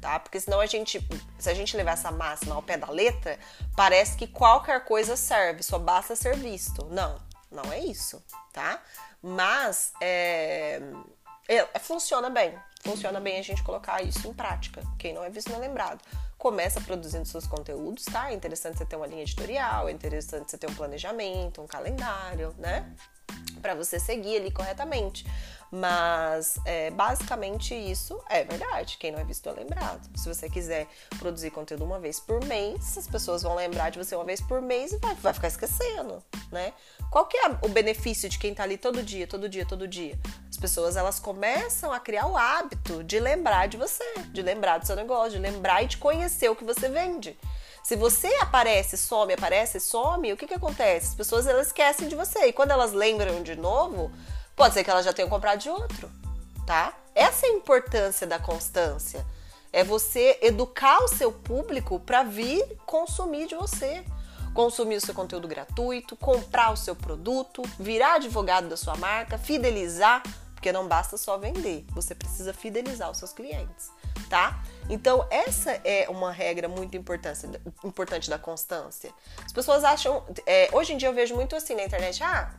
tá? 0.03 0.19
Porque 0.19 0.39
senão 0.41 0.61
a 0.61 0.67
gente, 0.67 1.01
se 1.39 1.49
a 1.49 1.55
gente 1.55 1.75
levar 1.77 1.93
essa 1.93 2.11
máxima 2.11 2.57
ao 2.57 2.63
pé 2.63 2.77
da 2.77 2.91
letra, 2.91 3.39
parece 3.75 4.17
que 4.17 4.27
qualquer 4.27 4.85
coisa 4.85 5.17
serve, 5.17 5.63
só 5.63 5.79
basta 5.79 6.15
ser 6.17 6.37
visto. 6.37 6.85
Não, 6.91 7.19
não 7.51 7.73
é 7.73 7.79
isso, 7.79 8.23
tá? 8.53 8.83
Mas 9.23 9.93
é, 10.01 10.83
é, 11.49 11.79
funciona 11.79 12.29
bem. 12.29 12.59
Funciona 12.83 13.21
bem 13.21 13.39
a 13.39 13.43
gente 13.43 13.63
colocar 13.63 14.03
isso 14.03 14.27
em 14.27 14.35
prática. 14.35 14.83
Quem 14.99 15.15
não 15.15 15.23
é 15.23 15.31
visto 15.31 15.51
não 15.51 15.59
é 15.59 15.61
lembrado. 15.61 16.03
Começa 16.37 16.81
produzindo 16.81 17.25
seus 17.25 17.47
conteúdos, 17.47 18.05
tá? 18.05 18.33
É 18.33 18.35
interessante 18.35 18.79
você 18.79 18.85
ter 18.85 18.97
uma 18.97 19.07
linha 19.07 19.23
editorial, 19.23 19.89
é 19.89 19.93
interessante 19.93 20.51
você 20.51 20.59
ter 20.59 20.69
um 20.69 20.75
planejamento, 20.75 21.63
um 21.63 21.67
calendário, 21.69 22.53
né? 22.59 22.93
Para 23.61 23.75
você 23.75 23.99
seguir 23.99 24.37
ali 24.37 24.51
corretamente. 24.51 25.25
Mas 25.75 26.59
é, 26.67 26.91
basicamente 26.91 27.75
isso 27.75 28.23
é 28.29 28.45
verdade. 28.45 28.99
Quem 28.99 29.11
não 29.11 29.19
é 29.19 29.25
visto 29.25 29.49
é 29.49 29.53
lembrado. 29.53 30.07
Se 30.19 30.29
você 30.29 30.51
quiser 30.51 30.87
produzir 31.19 31.51
conteúdo 31.51 31.83
uma 31.83 31.99
vez 31.99 32.21
por 32.21 32.45
mês, 32.45 32.99
as 32.99 33.09
pessoas 33.09 33.43
vão 33.43 33.55
lembrar 33.55 33.89
de 33.89 33.99
você 33.99 34.15
uma 34.15 34.25
vez 34.25 34.39
por 34.39 34.61
mês 34.61 34.93
e 34.93 34.99
vai, 34.99 35.15
vai 35.15 35.33
ficar 35.33 35.49
esquecendo, 35.49 36.23
né? 36.51 36.75
Qual 37.11 37.25
que 37.25 37.39
é 37.39 37.47
o 37.63 37.69
benefício 37.69 38.29
de 38.29 38.39
quem 38.39 38.55
tá 38.55 38.65
ali 38.65 38.77
todo 38.77 39.03
dia, 39.03 39.27
todo 39.27 39.49
dia, 39.49 39.65
todo 39.65 39.89
dia? 39.89 40.19
As 40.51 40.59
pessoas 40.59 40.95
elas 40.95 41.19
começam 41.19 41.91
a 41.91 41.99
criar 41.99 42.27
o 42.27 42.37
hábito 42.37 43.03
de 43.03 43.19
lembrar 43.19 43.67
de 43.67 43.79
você, 43.79 44.05
de 44.31 44.43
lembrar 44.43 44.77
do 44.77 44.87
seu 44.87 44.95
negócio, 44.95 45.33
de 45.33 45.39
lembrar 45.39 45.83
e 45.83 45.87
de 45.87 45.97
conhecer 45.97 46.51
o 46.51 46.57
que 46.57 46.65
você 46.65 46.91
vende. 46.91 47.35
Se 47.83 47.97
você 47.97 48.29
aparece, 48.37 48.97
some, 48.97 49.33
aparece, 49.33 49.81
some, 49.81 50.33
o 50.33 50.37
que 50.37 50.47
que 50.47 50.55
acontece? 50.55 51.09
As 51.09 51.15
pessoas 51.15 51.47
elas 51.47 51.67
esquecem 51.69 52.09
de 52.09 52.15
você 52.15 52.47
e 52.47 52.53
quando 52.53 52.71
elas 52.71 52.93
lembram 52.93 53.43
de 53.43 53.57
novo, 53.57 54.11
Pode 54.55 54.75
ser 54.75 54.85
que 54.85 54.91
ela 54.91 55.03
já 55.03 55.13
tenha 55.13 55.29
comprado 55.29 55.61
de 55.61 55.69
outro, 55.69 56.11
tá? 56.67 56.93
Essa 57.15 57.47
é 57.47 57.51
a 57.51 57.55
importância 57.55 58.27
da 58.27 58.39
constância. 58.39 59.25
É 59.73 59.83
você 59.83 60.39
educar 60.43 61.03
o 61.03 61.09
seu 61.09 61.33
público 61.33 61.99
para 61.99 62.23
vir 62.23 62.63
consumir 62.85 63.47
de 63.47 63.55
você. 63.55 64.05
Consumir 64.55 64.97
o 64.97 65.01
seu 65.01 65.15
conteúdo 65.15 65.49
gratuito, 65.49 66.15
comprar 66.15 66.71
o 66.73 66.77
seu 66.77 66.95
produto, 66.95 67.63
virar 67.79 68.17
advogado 68.17 68.69
da 68.69 68.77
sua 68.77 68.95
marca, 68.97 69.39
fidelizar, 69.39 70.23
porque 70.55 70.71
não 70.71 70.87
basta 70.87 71.17
só 71.17 71.39
vender, 71.39 71.87
você 71.89 72.15
precisa 72.15 72.53
fidelizar 72.53 73.11
os 73.11 73.17
seus 73.17 73.33
clientes, 73.33 73.91
tá? 74.29 74.63
Então, 74.89 75.27
essa 75.31 75.71
é 75.85 76.07
uma 76.09 76.33
regra 76.33 76.69
muito 76.69 76.97
importante, 76.97 77.47
importante 77.85 78.29
da 78.29 78.39
constância. 78.39 79.13
As 79.45 79.53
pessoas 79.53 79.85
acham. 79.85 80.25
É, 80.47 80.69
hoje 80.73 80.93
em 80.93 80.97
dia 80.97 81.09
eu 81.09 81.15
vejo 81.15 81.35
muito 81.35 81.55
assim 81.55 81.75
na 81.75 81.85
internet, 81.85 82.23
ah, 82.23 82.53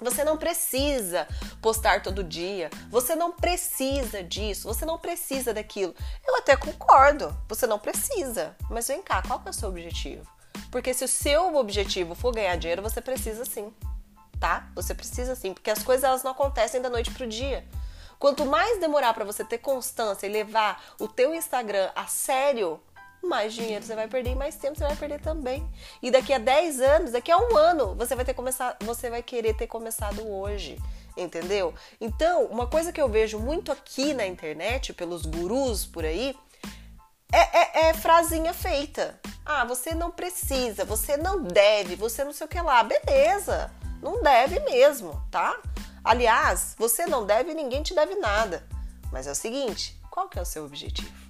você 0.00 0.24
não 0.24 0.36
precisa 0.36 1.26
postar 1.62 2.02
todo 2.02 2.24
dia, 2.24 2.68
você 2.90 3.14
não 3.14 3.32
precisa 3.32 4.22
disso, 4.22 4.66
você 4.66 4.84
não 4.84 4.98
precisa 4.98 5.54
daquilo. 5.54 5.94
Eu 6.26 6.36
até 6.36 6.56
concordo, 6.56 7.34
você 7.48 7.66
não 7.66 7.78
precisa. 7.78 8.56
Mas 8.68 8.88
vem 8.88 9.02
cá, 9.02 9.22
qual 9.22 9.40
é 9.46 9.50
o 9.50 9.52
seu 9.52 9.68
objetivo? 9.68 10.26
Porque 10.70 10.92
se 10.92 11.04
o 11.04 11.08
seu 11.08 11.56
objetivo 11.56 12.14
for 12.14 12.32
ganhar 12.32 12.56
dinheiro, 12.56 12.82
você 12.82 13.00
precisa 13.00 13.44
sim, 13.44 13.72
tá? 14.40 14.68
Você 14.74 14.94
precisa 14.94 15.34
sim, 15.34 15.54
porque 15.54 15.70
as 15.70 15.82
coisas 15.82 16.04
elas 16.04 16.22
não 16.22 16.32
acontecem 16.32 16.82
da 16.82 16.90
noite 16.90 17.12
pro 17.12 17.26
dia. 17.26 17.64
Quanto 18.24 18.46
mais 18.46 18.80
demorar 18.80 19.12
para 19.12 19.22
você 19.22 19.44
ter 19.44 19.58
constância 19.58 20.26
e 20.26 20.30
levar 20.30 20.82
o 20.98 21.06
teu 21.06 21.34
Instagram 21.34 21.90
a 21.94 22.06
sério, 22.06 22.80
mais 23.22 23.52
dinheiro 23.52 23.84
você 23.84 23.94
vai 23.94 24.08
perder 24.08 24.30
e 24.30 24.34
mais 24.34 24.56
tempo 24.56 24.78
você 24.78 24.84
vai 24.86 24.96
perder 24.96 25.20
também. 25.20 25.70
E 26.00 26.10
daqui 26.10 26.32
a 26.32 26.38
10 26.38 26.80
anos, 26.80 27.12
daqui 27.12 27.30
a 27.30 27.36
um 27.36 27.54
ano, 27.54 27.94
você 27.94 28.16
vai 28.16 28.24
ter 28.24 28.32
começado, 28.32 28.82
você 28.82 29.10
vai 29.10 29.22
querer 29.22 29.54
ter 29.54 29.66
começado 29.66 30.26
hoje. 30.26 30.78
Entendeu? 31.14 31.74
Então, 32.00 32.46
uma 32.46 32.66
coisa 32.66 32.94
que 32.94 33.02
eu 33.02 33.10
vejo 33.10 33.38
muito 33.38 33.70
aqui 33.70 34.14
na 34.14 34.26
internet, 34.26 34.94
pelos 34.94 35.26
gurus 35.26 35.84
por 35.84 36.06
aí, 36.06 36.34
é, 37.30 37.58
é, 37.58 37.88
é 37.90 37.92
frasinha 37.92 38.54
feita. 38.54 39.20
Ah, 39.44 39.66
você 39.66 39.94
não 39.94 40.10
precisa, 40.10 40.82
você 40.86 41.18
não 41.18 41.42
deve, 41.42 41.94
você 41.94 42.24
não 42.24 42.32
sei 42.32 42.46
o 42.46 42.48
que 42.48 42.58
lá. 42.58 42.82
Beleza, 42.82 43.70
não 44.00 44.22
deve 44.22 44.60
mesmo, 44.60 45.22
tá? 45.30 45.60
Aliás, 46.04 46.74
você 46.78 47.06
não 47.06 47.24
deve, 47.24 47.54
ninguém 47.54 47.82
te 47.82 47.94
deve 47.94 48.14
nada. 48.16 48.62
Mas 49.10 49.26
é 49.26 49.32
o 49.32 49.34
seguinte, 49.34 49.98
qual 50.10 50.28
que 50.28 50.38
é 50.38 50.42
o 50.42 50.46
seu 50.46 50.64
objetivo? 50.64 51.24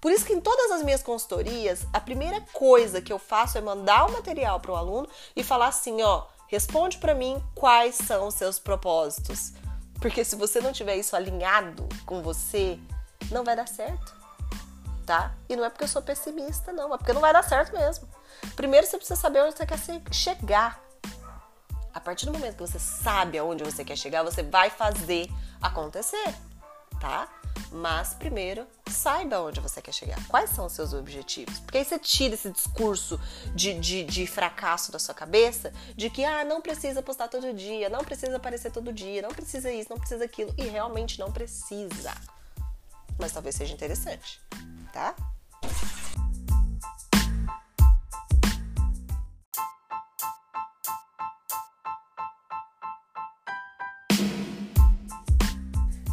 Por 0.00 0.10
isso 0.10 0.24
que 0.24 0.32
em 0.32 0.40
todas 0.40 0.72
as 0.72 0.82
minhas 0.82 1.02
consultorias, 1.02 1.86
a 1.92 2.00
primeira 2.00 2.40
coisa 2.52 3.00
que 3.00 3.12
eu 3.12 3.18
faço 3.20 3.56
é 3.56 3.60
mandar 3.60 4.06
o 4.06 4.12
material 4.12 4.58
para 4.58 4.72
o 4.72 4.76
aluno 4.76 5.08
e 5.36 5.44
falar 5.44 5.68
assim, 5.68 6.02
ó, 6.02 6.26
responde 6.48 6.98
para 6.98 7.14
mim 7.14 7.40
quais 7.54 7.94
são 7.94 8.26
os 8.26 8.34
seus 8.34 8.58
propósitos. 8.58 9.52
Porque 10.00 10.24
se 10.24 10.34
você 10.34 10.60
não 10.60 10.72
tiver 10.72 10.96
isso 10.96 11.14
alinhado 11.14 11.88
com 12.04 12.20
você, 12.20 12.80
não 13.30 13.44
vai 13.44 13.54
dar 13.54 13.68
certo. 13.68 14.12
Tá? 15.06 15.34
E 15.48 15.54
não 15.54 15.64
é 15.64 15.70
porque 15.70 15.84
eu 15.84 15.88
sou 15.88 16.02
pessimista, 16.02 16.72
não, 16.72 16.92
é 16.92 16.98
porque 16.98 17.12
não 17.12 17.20
vai 17.20 17.32
dar 17.32 17.44
certo 17.44 17.72
mesmo. 17.72 18.08
Primeiro 18.56 18.86
você 18.86 18.96
precisa 18.96 19.20
saber 19.20 19.42
onde 19.42 19.56
você 19.56 19.66
quer 19.66 19.78
chegar. 20.10 20.82
A 21.94 22.00
partir 22.00 22.26
do 22.26 22.32
momento 22.32 22.56
que 22.56 22.60
você 22.60 22.78
sabe 22.78 23.38
aonde 23.38 23.62
você 23.62 23.84
quer 23.84 23.96
chegar, 23.96 24.22
você 24.22 24.42
vai 24.42 24.70
fazer 24.70 25.28
acontecer, 25.60 26.34
tá? 27.00 27.28
Mas 27.70 28.14
primeiro, 28.14 28.66
saiba 28.90 29.40
onde 29.40 29.60
você 29.60 29.80
quer 29.80 29.92
chegar. 29.92 30.18
Quais 30.28 30.50
são 30.50 30.66
os 30.66 30.72
seus 30.72 30.92
objetivos? 30.92 31.58
Porque 31.60 31.78
aí 31.78 31.84
você 31.84 31.98
tira 31.98 32.34
esse 32.34 32.50
discurso 32.50 33.20
de, 33.54 33.78
de, 33.78 34.04
de, 34.04 34.26
fracasso 34.26 34.92
da 34.92 34.98
sua 34.98 35.14
cabeça, 35.14 35.72
de 35.96 36.10
que 36.10 36.24
ah, 36.24 36.44
não 36.44 36.60
precisa 36.60 37.02
postar 37.02 37.28
todo 37.28 37.52
dia, 37.52 37.88
não 37.88 38.04
precisa 38.04 38.36
aparecer 38.36 38.70
todo 38.70 38.92
dia, 38.92 39.22
não 39.22 39.30
precisa 39.30 39.70
isso, 39.70 39.90
não 39.90 39.98
precisa 39.98 40.24
aquilo. 40.24 40.54
E 40.58 40.62
realmente 40.62 41.18
não 41.18 41.32
precisa. 41.32 42.12
Mas 43.18 43.32
talvez 43.32 43.54
seja 43.54 43.72
interessante, 43.72 44.40
tá? 44.92 45.14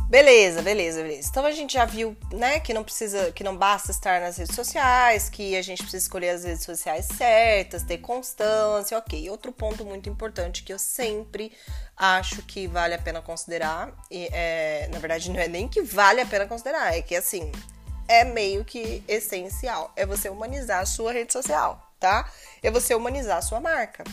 Beleza, 0.09 0.63
beleza, 0.63 1.03
beleza. 1.03 1.29
Então 1.29 1.45
a 1.45 1.51
gente 1.51 1.73
já 1.73 1.85
viu, 1.85 2.17
né, 2.33 2.59
que 2.59 2.73
não 2.73 2.83
precisa, 2.83 3.31
que 3.31 3.43
não 3.43 3.55
basta 3.55 3.91
estar 3.91 4.19
nas 4.19 4.37
redes 4.37 4.55
sociais, 4.55 5.29
que 5.29 5.55
a 5.55 5.61
gente 5.61 5.83
precisa 5.83 6.03
escolher 6.03 6.29
as 6.31 6.43
redes 6.43 6.63
sociais 6.63 7.05
certas, 7.05 7.83
ter 7.83 7.99
constância, 7.99 8.97
ok. 8.97 9.29
Outro 9.29 9.51
ponto 9.51 9.85
muito 9.85 10.09
importante 10.09 10.63
que 10.63 10.73
eu 10.73 10.79
sempre 10.79 11.51
acho 11.95 12.41
que 12.41 12.65
vale 12.65 12.95
a 12.95 12.97
pena 12.97 13.21
considerar, 13.21 13.93
e 14.09 14.27
é, 14.31 14.89
na 14.91 14.97
verdade 14.97 15.29
não 15.29 15.39
é 15.39 15.47
nem 15.47 15.67
que 15.67 15.83
vale 15.83 16.21
a 16.21 16.25
pena 16.25 16.47
considerar, 16.47 16.97
é 16.97 17.03
que 17.03 17.15
assim, 17.15 17.51
é 18.07 18.23
meio 18.23 18.65
que 18.65 19.03
essencial, 19.07 19.93
é 19.95 20.07
você 20.07 20.27
humanizar 20.27 20.81
a 20.81 20.87
sua 20.87 21.13
rede 21.13 21.31
social, 21.31 21.87
tá? 21.99 22.27
É 22.63 22.71
você 22.71 22.95
humanizar 22.95 23.37
a 23.37 23.41
sua 23.43 23.59
marca. 23.59 24.03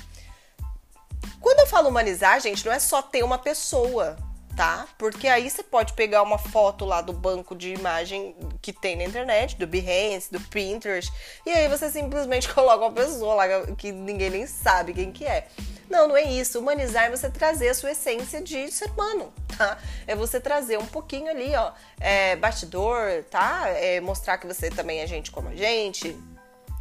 Quando 1.40 1.60
eu 1.60 1.66
falo 1.66 1.88
humanizar, 1.88 2.38
gente, 2.38 2.66
não 2.66 2.72
é 2.72 2.78
só 2.78 3.00
ter 3.00 3.22
uma 3.22 3.38
pessoa, 3.38 4.18
tá? 4.56 4.88
Porque 4.96 5.28
aí 5.28 5.48
você 5.50 5.62
pode 5.62 5.92
pegar 5.92 6.22
uma 6.22 6.38
foto 6.38 6.84
lá 6.84 7.02
do 7.02 7.12
banco 7.12 7.54
de 7.54 7.74
imagem 7.74 8.34
que 8.62 8.72
tem 8.72 8.96
na 8.96 9.04
internet, 9.04 9.56
do 9.56 9.66
Behance, 9.66 10.32
do 10.32 10.40
Pinterest, 10.40 11.12
e 11.44 11.50
aí 11.50 11.68
você 11.68 11.90
simplesmente 11.90 12.48
coloca 12.54 12.86
uma 12.86 12.92
pessoa 12.92 13.34
lá 13.34 13.44
que 13.76 13.92
ninguém 13.92 14.30
nem 14.30 14.46
sabe 14.46 14.94
quem 14.94 15.12
que 15.12 15.26
é. 15.26 15.46
Não, 15.88 16.08
não 16.08 16.16
é 16.16 16.24
isso. 16.24 16.58
Humanizar 16.58 17.04
é 17.04 17.10
você 17.10 17.30
trazer 17.30 17.68
a 17.68 17.74
sua 17.74 17.92
essência 17.92 18.42
de 18.42 18.70
ser 18.72 18.90
humano, 18.90 19.32
tá? 19.56 19.78
É 20.04 20.16
você 20.16 20.40
trazer 20.40 20.78
um 20.78 20.86
pouquinho 20.86 21.30
ali, 21.30 21.54
ó, 21.54 21.70
é, 22.00 22.34
bastidor, 22.34 23.22
tá? 23.30 23.68
É 23.68 24.00
mostrar 24.00 24.38
que 24.38 24.46
você 24.48 24.68
também 24.68 25.00
é 25.00 25.06
gente 25.06 25.30
como 25.30 25.48
a 25.48 25.54
gente, 25.54 26.16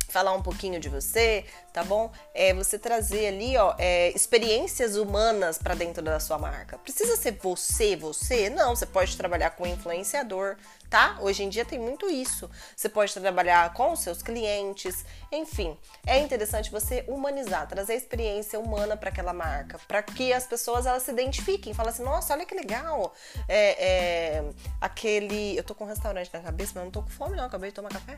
falar 0.08 0.34
um 0.34 0.42
pouquinho 0.42 0.80
de 0.80 0.90
você, 0.90 1.46
tá 1.74 1.84
bom? 1.84 2.12
É 2.34 2.54
você 2.54 2.80
trazer 2.80 3.28
ali, 3.28 3.58
ó, 3.58 3.76
é, 3.78 4.10
experiências 4.16 4.96
humanas 4.96 5.58
para 5.58 5.76
dentro 5.76 6.04
da 6.04 6.20
sua 6.20 6.38
marca. 6.38 6.78
Precisa 6.78 7.16
ser 7.16 7.38
você, 7.42 7.96
você? 7.96 8.50
Não, 8.50 8.76
você 8.76 8.86
pode 8.86 9.16
trabalhar 9.18 9.52
com 9.52 9.66
influenciador, 9.66 10.56
tá? 10.89 11.18
Hoje 11.20 11.44
em 11.44 11.50
dia 11.50 11.65
tem 11.65 11.80
muito 11.80 12.10
isso. 12.10 12.50
Você 12.75 12.89
pode 12.89 13.13
trabalhar 13.13 13.74
com 13.74 13.92
os 13.92 14.00
seus 14.00 14.22
clientes, 14.22 15.06
enfim. 15.32 15.77
É 16.06 16.20
interessante 16.20 16.72
você 16.72 17.04
humanizar, 17.08 17.68
trazer 17.68 17.94
a 17.94 17.96
experiência 17.96 18.60
humana 18.60 18.96
para 18.96 19.10
aquela 19.10 19.34
marca, 19.34 19.80
para 19.88 20.01
que 20.01 20.32
as 20.34 20.46
pessoas 20.46 20.86
elas 20.86 21.04
se 21.04 21.12
identifiquem, 21.12 21.74
falem 21.74 21.92
assim, 21.92 22.04
nossa, 22.04 22.34
olha 22.34 22.46
que 22.46 22.56
legal. 22.56 23.13
É, 23.48 24.38
é, 24.38 24.44
aquele, 24.80 25.58
eu 25.58 25.63
tô 25.63 25.74
com 25.74 25.84
um 25.84 25.88
restaurante 25.88 26.30
na 26.34 26.39
cabeça, 26.39 26.74
mas 26.75 26.84
não 26.84 26.92
tô 26.92 27.01
com 27.01 27.10
fome 27.10 27.36
não, 27.36 27.46
acabei 27.46 27.70
de 27.70 27.75
tomar 27.75 27.89
café. 27.89 28.18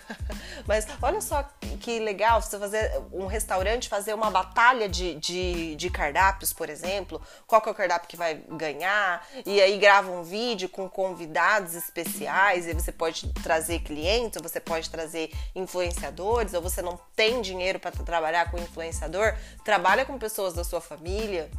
mas 0.66 0.86
olha 1.02 1.20
só 1.20 1.42
que 1.80 1.98
legal 1.98 2.40
você 2.40 2.58
fazer 2.58 3.02
um 3.12 3.26
restaurante, 3.26 3.88
fazer 3.88 4.14
uma 4.14 4.30
batalha 4.30 4.88
de, 4.88 5.14
de, 5.14 5.76
de 5.76 5.90
cardápios, 5.90 6.52
por 6.52 6.68
exemplo. 6.68 7.20
Qual 7.46 7.60
que 7.60 7.68
é 7.68 7.72
o 7.72 7.74
cardápio 7.74 8.08
que 8.08 8.16
vai 8.16 8.34
ganhar? 8.34 9.26
E 9.44 9.60
aí 9.60 9.78
grava 9.78 10.10
um 10.10 10.22
vídeo 10.22 10.68
com 10.68 10.88
convidados 10.88 11.85
especiais 11.86 12.66
e 12.66 12.74
você 12.74 12.92
pode 12.92 13.32
trazer 13.42 13.80
clientes, 13.80 14.40
você 14.42 14.60
pode 14.60 14.90
trazer 14.90 15.30
influenciadores, 15.54 16.54
ou 16.54 16.62
você 16.62 16.82
não 16.82 16.98
tem 17.14 17.40
dinheiro 17.40 17.80
para 17.80 17.90
trabalhar 17.90 18.50
com 18.50 18.58
influenciador, 18.58 19.34
trabalha 19.64 20.04
com 20.04 20.18
pessoas 20.18 20.54
da 20.54 20.62
sua 20.62 20.80
família, 20.80 21.50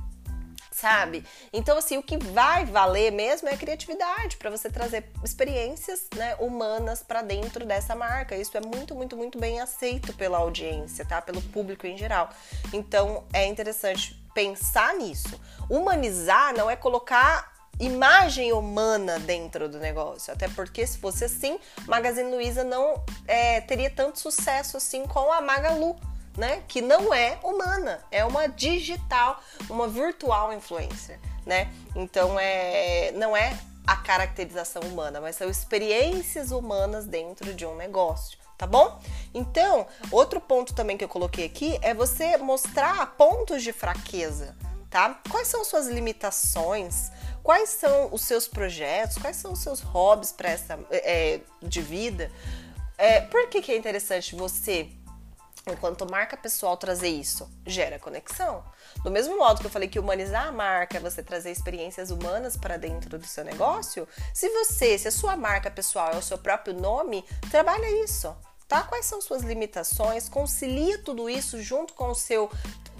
sabe? 0.77 1.25
Então, 1.51 1.77
assim, 1.77 1.97
o 1.97 2.03
que 2.03 2.17
vai 2.17 2.63
valer 2.65 3.11
mesmo 3.11 3.49
é 3.49 3.53
a 3.53 3.57
criatividade 3.57 4.37
para 4.37 4.51
você 4.51 4.69
trazer 4.69 5.09
experiências 5.23 6.05
né, 6.15 6.35
humanas 6.35 7.01
para 7.01 7.23
dentro 7.23 7.65
dessa 7.65 7.95
marca. 7.95 8.35
Isso 8.35 8.55
é 8.55 8.61
muito, 8.61 8.93
muito, 8.93 9.17
muito 9.17 9.39
bem 9.39 9.59
aceito 9.59 10.13
pela 10.13 10.37
audiência, 10.37 11.03
tá? 11.03 11.19
Pelo 11.19 11.41
público 11.41 11.87
em 11.87 11.97
geral. 11.97 12.29
Então, 12.71 13.25
é 13.33 13.47
interessante 13.47 14.21
pensar 14.35 14.93
nisso. 14.93 15.39
Humanizar 15.67 16.55
não 16.55 16.69
é 16.69 16.75
colocar 16.75 17.56
imagem 17.79 18.51
humana 18.53 19.19
dentro 19.19 19.69
do 19.69 19.79
negócio. 19.79 20.33
Até 20.33 20.47
porque 20.49 20.85
se 20.85 20.97
fosse 20.97 21.25
assim, 21.25 21.59
Magazine 21.87 22.29
Luiza 22.31 22.63
não 22.63 23.03
é, 23.27 23.61
teria 23.61 23.89
tanto 23.89 24.19
sucesso 24.19 24.77
assim 24.77 25.05
com 25.05 25.31
a 25.31 25.41
Magalu, 25.41 25.95
né? 26.37 26.63
Que 26.67 26.81
não 26.81 27.13
é 27.13 27.37
humana, 27.43 27.99
é 28.11 28.23
uma 28.25 28.47
digital, 28.47 29.41
uma 29.69 29.87
virtual 29.87 30.53
influencer, 30.53 31.19
né? 31.45 31.71
Então 31.95 32.39
é, 32.39 33.11
não 33.13 33.35
é 33.35 33.57
a 33.85 33.95
caracterização 33.95 34.81
humana, 34.83 35.21
mas 35.21 35.35
são 35.35 35.49
experiências 35.49 36.51
humanas 36.51 37.05
dentro 37.05 37.53
de 37.53 37.65
um 37.65 37.75
negócio 37.75 38.37
tá 38.57 38.65
bom? 38.65 38.99
Então, 39.33 39.85
outro 40.11 40.41
ponto 40.41 40.73
também 40.73 40.97
que 40.97 41.03
eu 41.03 41.07
coloquei 41.07 41.45
aqui 41.45 41.77
é 41.81 41.93
você 41.93 42.37
mostrar 42.37 43.05
pontos 43.15 43.61
de 43.61 43.71
fraqueza, 43.71 44.55
tá? 44.89 45.19
Quais 45.29 45.47
são 45.47 45.63
suas 45.63 45.87
limitações? 45.87 47.11
Quais 47.43 47.69
são 47.69 48.13
os 48.13 48.21
seus 48.21 48.47
projetos? 48.47 49.17
Quais 49.17 49.37
são 49.37 49.53
os 49.53 49.59
seus 49.59 49.79
hobbies 49.79 50.31
para 50.31 50.49
essa 50.49 50.79
é, 50.91 51.39
de 51.61 51.81
vida? 51.81 52.31
É, 52.97 53.21
por 53.21 53.47
que, 53.47 53.61
que 53.61 53.71
é 53.71 53.77
interessante 53.77 54.35
você 54.35 54.89
enquanto 55.71 56.09
marca 56.09 56.37
pessoal 56.37 56.77
trazer 56.77 57.09
isso 57.09 57.49
gera 57.65 57.99
conexão. 57.99 58.63
Do 59.03 59.11
mesmo 59.11 59.37
modo 59.37 59.59
que 59.59 59.65
eu 59.65 59.71
falei 59.71 59.87
que 59.87 59.99
humanizar 59.99 60.47
a 60.47 60.51
marca 60.51 60.97
é 60.97 60.99
você 60.99 61.21
trazer 61.21 61.51
experiências 61.51 62.09
humanas 62.09 62.55
para 62.55 62.77
dentro 62.77 63.17
do 63.17 63.25
seu 63.25 63.43
negócio, 63.43 64.07
se 64.33 64.49
você, 64.49 64.97
se 64.97 65.07
a 65.07 65.11
sua 65.11 65.35
marca 65.35 65.69
pessoal 65.69 66.13
é 66.13 66.17
o 66.17 66.21
seu 66.21 66.37
próprio 66.37 66.73
nome, 66.73 67.23
trabalha 67.51 67.89
isso. 68.03 68.35
Tá? 68.67 68.83
Quais 68.83 69.05
são 69.05 69.21
suas 69.21 69.43
limitações? 69.43 70.27
Concilia 70.27 70.97
tudo 70.97 71.29
isso 71.29 71.61
junto 71.61 71.93
com 71.93 72.09
o 72.09 72.15
seu 72.15 72.51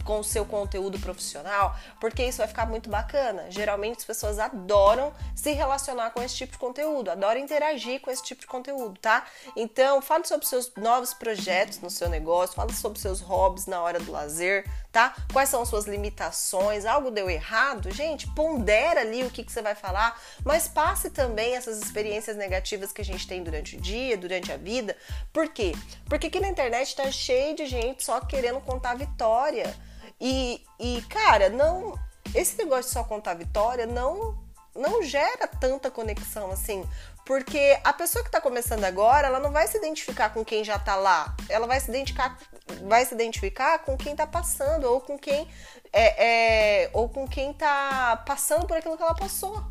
com 0.08 0.22
o 0.22 0.24
seu 0.24 0.46
conteúdo 0.46 0.98
profissional, 0.98 1.76
porque 2.00 2.24
isso 2.24 2.38
vai 2.38 2.48
ficar 2.48 2.66
muito 2.66 2.90
bacana. 2.90 3.52
Geralmente 3.52 3.98
as 3.98 4.06
pessoas 4.06 4.40
adoram 4.40 5.14
se 5.36 5.52
relacionar 5.52 6.12
com 6.12 6.24
esse 6.24 6.34
tipo 6.34 6.54
de 6.54 6.58
conteúdo, 6.58 7.12
adoram 7.12 7.42
interagir 7.42 8.00
com 8.00 8.10
esse 8.10 8.24
tipo 8.24 8.40
de 8.40 8.48
conteúdo, 8.48 8.98
tá? 9.02 9.26
Então, 9.54 10.02
fale 10.02 10.26
sobre 10.26 10.48
seus 10.48 10.74
novos 10.78 11.14
projetos 11.14 11.82
no 11.82 11.90
seu 11.90 12.08
negócio, 12.08 12.56
fale 12.56 12.74
sobre 12.74 13.00
seus 13.00 13.20
hobbies 13.20 13.68
na 13.68 13.82
hora 13.82 14.00
do 14.00 14.10
lazer, 14.10 14.66
tá? 14.94 15.14
Quais 15.34 15.50
são 15.50 15.66
suas 15.66 15.86
limitações? 15.86 16.86
Algo 16.86 17.12
deu 17.12 17.30
errado? 17.30 17.92
Gente, 17.92 18.28
pondera 18.34 19.02
ali 19.02 19.24
o 19.24 19.30
que, 19.30 19.44
que 19.44 19.52
você 19.52 19.62
vai 19.62 19.76
falar, 19.76 20.18
mas 20.46 20.70
passe 20.70 21.10
também 21.10 21.54
essas 21.54 21.80
experiências 21.80 22.38
negativas 22.38 22.94
que 22.94 23.02
a 23.02 23.06
gente 23.06 23.28
tem 23.28 23.44
durante 23.44 23.76
o 23.76 23.82
dia, 23.82 24.18
durante 24.18 24.54
a 24.54 24.58
vida. 24.58 24.96
Por 25.34 25.50
quê? 25.50 25.74
Porque 26.06 26.28
aqui 26.28 26.40
na 26.40 26.48
internet 26.48 26.96
tá 26.96 27.12
cheio 27.12 27.58
de 27.58 27.66
gente 27.66 28.06
só 28.06 28.22
querendo 28.22 28.62
contar 28.62 28.96
vitória. 28.96 29.76
E, 30.20 30.64
e 30.80 31.02
cara, 31.04 31.50
não. 31.50 31.98
Esse 32.36 32.58
negócio 32.58 32.86
de 32.86 32.90
só 32.90 33.04
contar 33.04 33.36
vitória 33.36 33.86
não 33.86 34.46
não 34.78 35.02
gera 35.02 35.48
tanta 35.48 35.90
conexão 35.90 36.52
assim, 36.52 36.88
porque 37.26 37.78
a 37.84 37.92
pessoa 37.92 38.24
que 38.24 38.30
está 38.30 38.40
começando 38.40 38.84
agora, 38.84 39.28
ela 39.28 39.40
não 39.40 39.52
vai 39.52 39.68
se 39.68 39.78
identificar 39.78 40.30
com 40.30 40.46
quem 40.46 40.64
já 40.64 40.76
está 40.76 40.96
lá, 40.96 41.36
ela 41.50 41.68
vai 41.68 41.80
se 41.80 41.90
identificar, 41.90 42.38
vai 42.84 43.04
se 43.04 43.14
identificar 43.14 43.80
com 43.80 43.98
quem 43.98 44.12
está 44.12 44.28
passando 44.28 44.86
ou 44.86 45.02
com 45.02 45.18
quem 45.18 45.48
é, 45.92 46.84
é, 46.84 46.90
ou 46.94 47.10
com 47.10 47.28
quem 47.28 47.52
está 47.52 48.24
passando 48.26 48.68
por 48.68 48.78
aquilo 48.78 48.96
que 48.96 49.04
ela 49.04 49.16
passou, 49.16 49.62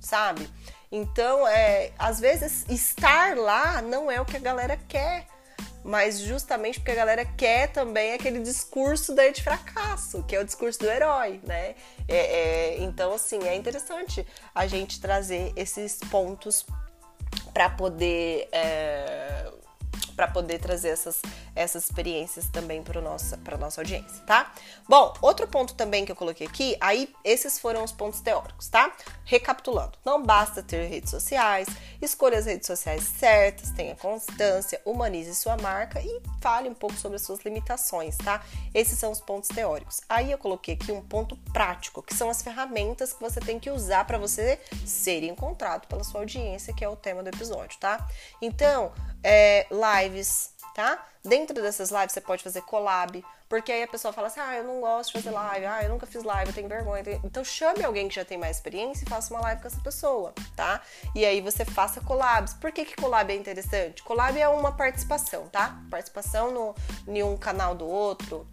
sabe? 0.00 0.48
Então, 0.90 1.46
é, 1.48 1.92
às 1.98 2.20
vezes 2.20 2.64
estar 2.68 3.36
lá 3.36 3.82
não 3.82 4.10
é 4.10 4.20
o 4.20 4.24
que 4.24 4.36
a 4.36 4.40
galera 4.40 4.76
quer 4.88 5.26
mas 5.84 6.20
justamente 6.20 6.78
porque 6.78 6.92
a 6.92 6.94
galera 6.94 7.24
quer 7.24 7.68
também 7.68 8.12
aquele 8.12 8.40
discurso 8.40 9.14
daí 9.14 9.32
de 9.32 9.42
fracasso, 9.42 10.22
que 10.24 10.36
é 10.36 10.40
o 10.40 10.44
discurso 10.44 10.78
do 10.80 10.86
herói, 10.86 11.40
né? 11.44 11.74
É, 12.08 12.16
é, 12.16 12.82
então, 12.82 13.12
assim, 13.12 13.38
é 13.44 13.56
interessante 13.56 14.26
a 14.54 14.66
gente 14.66 15.00
trazer 15.00 15.52
esses 15.56 15.98
pontos 16.10 16.64
para 17.52 17.70
poder 17.70 18.48
é, 18.52 19.50
para 20.14 20.28
poder 20.28 20.58
trazer 20.58 20.90
essas, 20.90 21.20
essas 21.54 21.84
experiências 21.84 22.48
também 22.48 22.82
para 22.82 23.00
nossa 23.00 23.38
nossa 23.58 23.80
audiência, 23.80 24.22
tá? 24.26 24.52
Bom, 24.88 25.12
outro 25.20 25.46
ponto 25.46 25.74
também 25.74 26.04
que 26.04 26.12
eu 26.12 26.16
coloquei 26.16 26.46
aqui, 26.46 26.76
aí 26.80 27.12
esses 27.24 27.58
foram 27.58 27.84
os 27.84 27.92
pontos 27.92 28.20
teóricos, 28.20 28.68
tá? 28.68 28.92
Recapitulando, 29.24 29.98
não 30.04 30.22
basta 30.22 30.62
ter 30.62 30.86
redes 30.86 31.10
sociais, 31.10 31.68
escolha 32.00 32.38
as 32.38 32.46
redes 32.46 32.66
sociais 32.66 33.04
certas, 33.04 33.70
tenha 33.70 33.94
constância, 33.94 34.80
humanize 34.84 35.34
sua 35.34 35.56
marca 35.56 36.00
e 36.00 36.20
fale 36.40 36.68
um 36.68 36.74
pouco 36.74 36.96
sobre 36.96 37.16
as 37.16 37.22
suas 37.22 37.40
limitações, 37.44 38.16
tá? 38.16 38.42
Esses 38.74 38.98
são 38.98 39.10
os 39.10 39.20
pontos 39.20 39.48
teóricos. 39.48 40.00
Aí 40.08 40.30
eu 40.30 40.38
coloquei 40.38 40.74
aqui 40.74 40.90
um 40.90 41.02
ponto 41.02 41.36
prático, 41.52 42.02
que 42.02 42.14
são 42.14 42.30
as 42.30 42.42
ferramentas 42.42 43.12
que 43.12 43.20
você 43.20 43.40
tem 43.40 43.58
que 43.58 43.70
usar 43.70 44.04
para 44.06 44.18
você 44.18 44.58
ser 44.84 45.22
encontrado 45.22 45.86
pela 45.86 46.02
sua 46.02 46.20
audiência, 46.20 46.72
que 46.74 46.84
é 46.84 46.88
o 46.88 46.96
tema 46.96 47.22
do 47.22 47.28
episódio, 47.28 47.78
tá? 47.78 48.08
Então, 48.40 48.92
é, 49.22 49.66
lives, 49.70 50.50
tá? 50.74 51.06
Dentro 51.24 51.54
dessas 51.62 51.90
lives 51.90 52.12
você 52.12 52.20
pode 52.20 52.42
fazer 52.42 52.62
collab, 52.62 53.24
porque 53.48 53.70
aí 53.70 53.84
a 53.84 53.86
pessoa 53.86 54.12
fala 54.12 54.26
assim: 54.26 54.40
ah, 54.40 54.56
eu 54.56 54.64
não 54.64 54.80
gosto 54.80 55.12
de 55.12 55.22
fazer 55.22 55.30
live, 55.30 55.66
ah, 55.66 55.82
eu 55.84 55.88
nunca 55.88 56.04
fiz 56.04 56.24
live, 56.24 56.50
eu 56.50 56.54
tenho 56.54 56.68
vergonha. 56.68 57.04
Então 57.22 57.44
chame 57.44 57.84
alguém 57.84 58.08
que 58.08 58.14
já 58.16 58.24
tem 58.24 58.36
mais 58.36 58.56
experiência 58.56 59.04
e 59.04 59.08
faça 59.08 59.32
uma 59.32 59.40
live 59.42 59.62
com 59.62 59.68
essa 59.68 59.80
pessoa, 59.80 60.34
tá? 60.56 60.82
E 61.14 61.24
aí 61.24 61.40
você 61.40 61.64
faça 61.64 62.00
collabs. 62.00 62.54
Por 62.54 62.72
que, 62.72 62.84
que 62.84 62.96
collab 62.96 63.32
é 63.32 63.36
interessante? 63.36 64.02
Collab 64.02 64.36
é 64.36 64.48
uma 64.48 64.72
participação, 64.72 65.46
tá? 65.46 65.80
Participação 65.88 66.50
no, 66.50 66.74
em 67.06 67.22
um 67.22 67.36
canal 67.36 67.72
do 67.76 67.86
outro, 67.86 68.44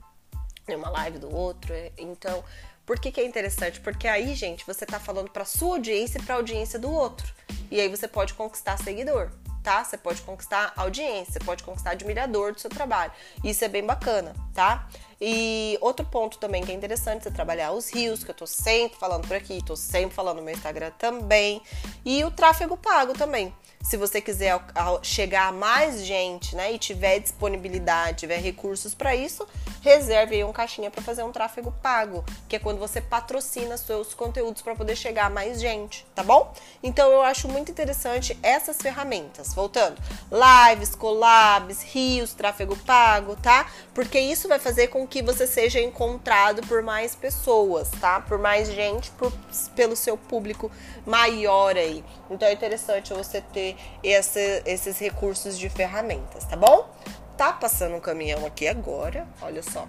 em 0.67 0.75
uma 0.75 0.91
live 0.91 1.17
do 1.17 1.35
outro. 1.35 1.73
Então, 1.97 2.43
por 2.85 2.99
que, 2.99 3.11
que 3.11 3.19
é 3.19 3.25
interessante? 3.25 3.79
Porque 3.79 4.07
aí, 4.07 4.35
gente, 4.35 4.63
você 4.67 4.85
tá 4.85 4.99
falando 4.99 5.31
para 5.31 5.43
sua 5.43 5.77
audiência 5.77 6.19
e 6.19 6.23
para 6.23 6.35
a 6.35 6.37
audiência 6.37 6.77
do 6.77 6.91
outro. 6.91 7.33
E 7.71 7.81
aí 7.81 7.87
você 7.87 8.07
pode 8.07 8.35
conquistar 8.35 8.77
seguidor 8.77 9.31
tá? 9.63 9.83
Você 9.83 9.97
pode 9.97 10.21
conquistar 10.21 10.73
audiência, 10.75 11.33
você 11.33 11.39
pode 11.39 11.63
conquistar 11.63 11.91
admirador 11.91 12.53
do 12.53 12.59
seu 12.59 12.69
trabalho. 12.69 13.11
Isso 13.43 13.63
é 13.63 13.67
bem 13.67 13.85
bacana, 13.85 14.33
tá? 14.53 14.87
E 15.21 15.77
outro 15.81 16.05
ponto 16.05 16.37
também 16.37 16.63
que 16.63 16.71
é 16.71 16.75
interessante 16.75 17.23
você 17.23 17.31
trabalhar 17.31 17.71
os 17.71 17.89
rios, 17.89 18.23
que 18.23 18.31
eu 18.31 18.35
tô 18.35 18.47
sempre 18.47 18.97
falando 18.97 19.27
por 19.27 19.35
aqui, 19.35 19.61
tô 19.63 19.75
sempre 19.75 20.15
falando 20.15 20.37
no 20.37 20.43
meu 20.43 20.53
Instagram 20.53 20.91
também, 20.97 21.61
e 22.05 22.23
o 22.23 22.31
tráfego 22.31 22.77
pago 22.77 23.13
também. 23.13 23.53
Se 23.81 23.95
você 23.95 24.19
quiser 24.19 24.59
chegar 25.01 25.47
a 25.47 25.51
mais 25.53 26.03
gente, 26.03 26.53
né, 26.55 26.73
e 26.73 26.77
tiver 26.77 27.19
disponibilidade, 27.19 28.19
tiver 28.19 28.37
recursos 28.37 28.93
para 28.93 29.15
isso, 29.15 29.47
reserve 29.81 30.35
aí 30.35 30.43
um 30.43 30.51
caixinha 30.51 30.91
para 30.91 31.01
fazer 31.01 31.23
um 31.23 31.31
tráfego 31.31 31.73
pago, 31.81 32.23
que 32.47 32.57
é 32.57 32.59
quando 32.59 32.77
você 32.77 32.99
patrocina 32.99 33.77
seus 33.77 34.13
conteúdos 34.13 34.61
para 34.61 34.75
poder 34.75 34.97
chegar 34.97 35.27
a 35.27 35.29
mais 35.29 35.61
gente, 35.61 36.05
tá 36.13 36.21
bom? 36.23 36.53
Então 36.83 37.09
eu 37.09 37.21
acho 37.21 37.47
muito 37.47 37.71
interessante 37.71 38.37
essas 38.43 38.77
ferramentas. 38.77 39.53
Voltando, 39.53 39.97
lives, 40.29 40.93
collabs, 40.93 41.81
rios, 41.81 42.33
tráfego 42.33 42.75
pago, 42.77 43.37
tá? 43.37 43.65
Porque 43.93 44.19
isso 44.19 44.49
vai 44.49 44.59
fazer 44.59 44.87
com 44.87 45.07
que 45.09 45.21
você 45.21 45.47
seja 45.47 45.79
encontrado 45.79 46.61
por 46.67 46.81
mais 46.83 47.15
pessoas, 47.15 47.89
tá? 47.99 48.21
Por 48.21 48.37
mais 48.37 48.69
gente, 48.69 49.09
por, 49.11 49.31
pelo 49.75 49.95
seu 49.95 50.15
público 50.15 50.71
maior 51.05 51.75
aí. 51.75 52.03
Então 52.29 52.47
é 52.47 52.53
interessante 52.53 53.13
você 53.13 53.41
ter 53.41 53.75
esse, 54.03 54.61
esses 54.65 54.99
recursos 54.99 55.57
de 55.57 55.67
ferramentas, 55.69 56.45
tá 56.45 56.55
bom? 56.55 56.89
Tá 57.35 57.51
passando 57.51 57.95
um 57.95 57.99
caminhão 57.99 58.45
aqui 58.45 58.67
agora, 58.67 59.27
olha 59.41 59.63
só. 59.63 59.87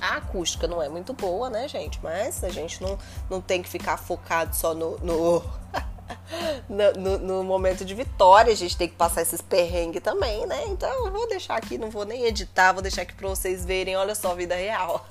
A 0.00 0.16
acústica 0.16 0.66
não 0.66 0.82
é 0.82 0.88
muito 0.88 1.12
boa, 1.12 1.50
né, 1.50 1.68
gente? 1.68 2.00
Mas 2.02 2.42
a 2.42 2.48
gente 2.48 2.82
não, 2.82 2.98
não 3.28 3.40
tem 3.40 3.60
que 3.60 3.68
ficar 3.68 3.98
focado 3.98 4.56
só 4.56 4.72
no, 4.72 4.96
no, 5.00 5.42
no, 6.70 7.18
no, 7.18 7.44
momento 7.44 7.84
de 7.84 7.94
vitória. 7.94 8.52
A 8.52 8.56
gente 8.56 8.76
tem 8.76 8.88
que 8.88 8.94
passar 8.94 9.22
esses 9.22 9.40
perrengues 9.40 10.02
também, 10.02 10.46
né? 10.46 10.64
Então 10.68 11.06
eu 11.06 11.12
vou 11.12 11.28
deixar 11.28 11.56
aqui, 11.56 11.76
não 11.76 11.90
vou 11.90 12.04
nem 12.04 12.24
editar, 12.24 12.72
vou 12.72 12.80
deixar 12.80 13.02
aqui 13.02 13.14
pra 13.14 13.28
vocês 13.28 13.64
verem. 13.64 13.96
Olha 13.96 14.14
só 14.14 14.34
vida 14.34 14.54
real. 14.54 15.04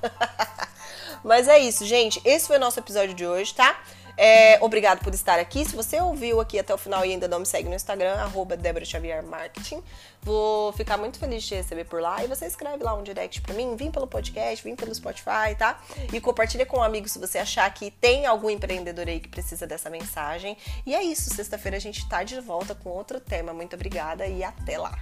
Mas 1.22 1.46
é 1.48 1.58
isso, 1.58 1.84
gente. 1.84 2.20
Esse 2.24 2.46
foi 2.46 2.56
o 2.56 2.60
nosso 2.60 2.78
episódio 2.78 3.14
de 3.14 3.26
hoje, 3.26 3.54
tá? 3.54 3.78
É, 4.16 4.58
obrigado 4.62 5.02
por 5.02 5.14
estar 5.14 5.38
aqui. 5.38 5.64
Se 5.64 5.74
você 5.74 6.00
ouviu 6.00 6.40
aqui 6.40 6.58
até 6.58 6.72
o 6.74 6.78
final 6.78 7.04
e 7.04 7.12
ainda 7.12 7.28
não 7.28 7.40
me 7.40 7.46
segue 7.46 7.68
no 7.68 7.74
Instagram, 7.74 8.14
arroba 8.14 8.56
Débora 8.56 8.84
Xavier 8.84 9.22
Marketing, 9.22 9.82
vou 10.22 10.72
ficar 10.72 10.96
muito 10.96 11.18
feliz 11.18 11.42
de 11.42 11.54
receber 11.54 11.84
por 11.84 12.00
lá. 12.00 12.22
E 12.24 12.26
você 12.26 12.46
escreve 12.46 12.82
lá 12.82 12.94
um 12.94 13.02
direct 13.02 13.40
pra 13.40 13.54
mim, 13.54 13.76
vim 13.76 13.90
pelo 13.90 14.06
podcast, 14.06 14.62
vim 14.62 14.76
pelo 14.76 14.94
Spotify, 14.94 15.54
tá? 15.58 15.80
E 16.12 16.20
compartilha 16.20 16.66
com 16.66 16.78
um 16.78 16.82
amigo 16.82 17.08
se 17.08 17.18
você 17.18 17.38
achar 17.38 17.72
que 17.72 17.90
tem 17.90 18.26
algum 18.26 18.50
empreendedor 18.50 19.08
aí 19.08 19.20
que 19.20 19.28
precisa 19.28 19.66
dessa 19.66 19.88
mensagem. 19.88 20.56
E 20.84 20.94
é 20.94 21.02
isso, 21.02 21.34
sexta-feira 21.34 21.76
a 21.76 21.80
gente 21.80 22.08
tá 22.08 22.22
de 22.22 22.40
volta 22.40 22.74
com 22.74 22.90
outro 22.90 23.20
tema. 23.20 23.52
Muito 23.52 23.74
obrigada 23.74 24.26
e 24.26 24.44
até 24.44 24.78
lá! 24.78 24.98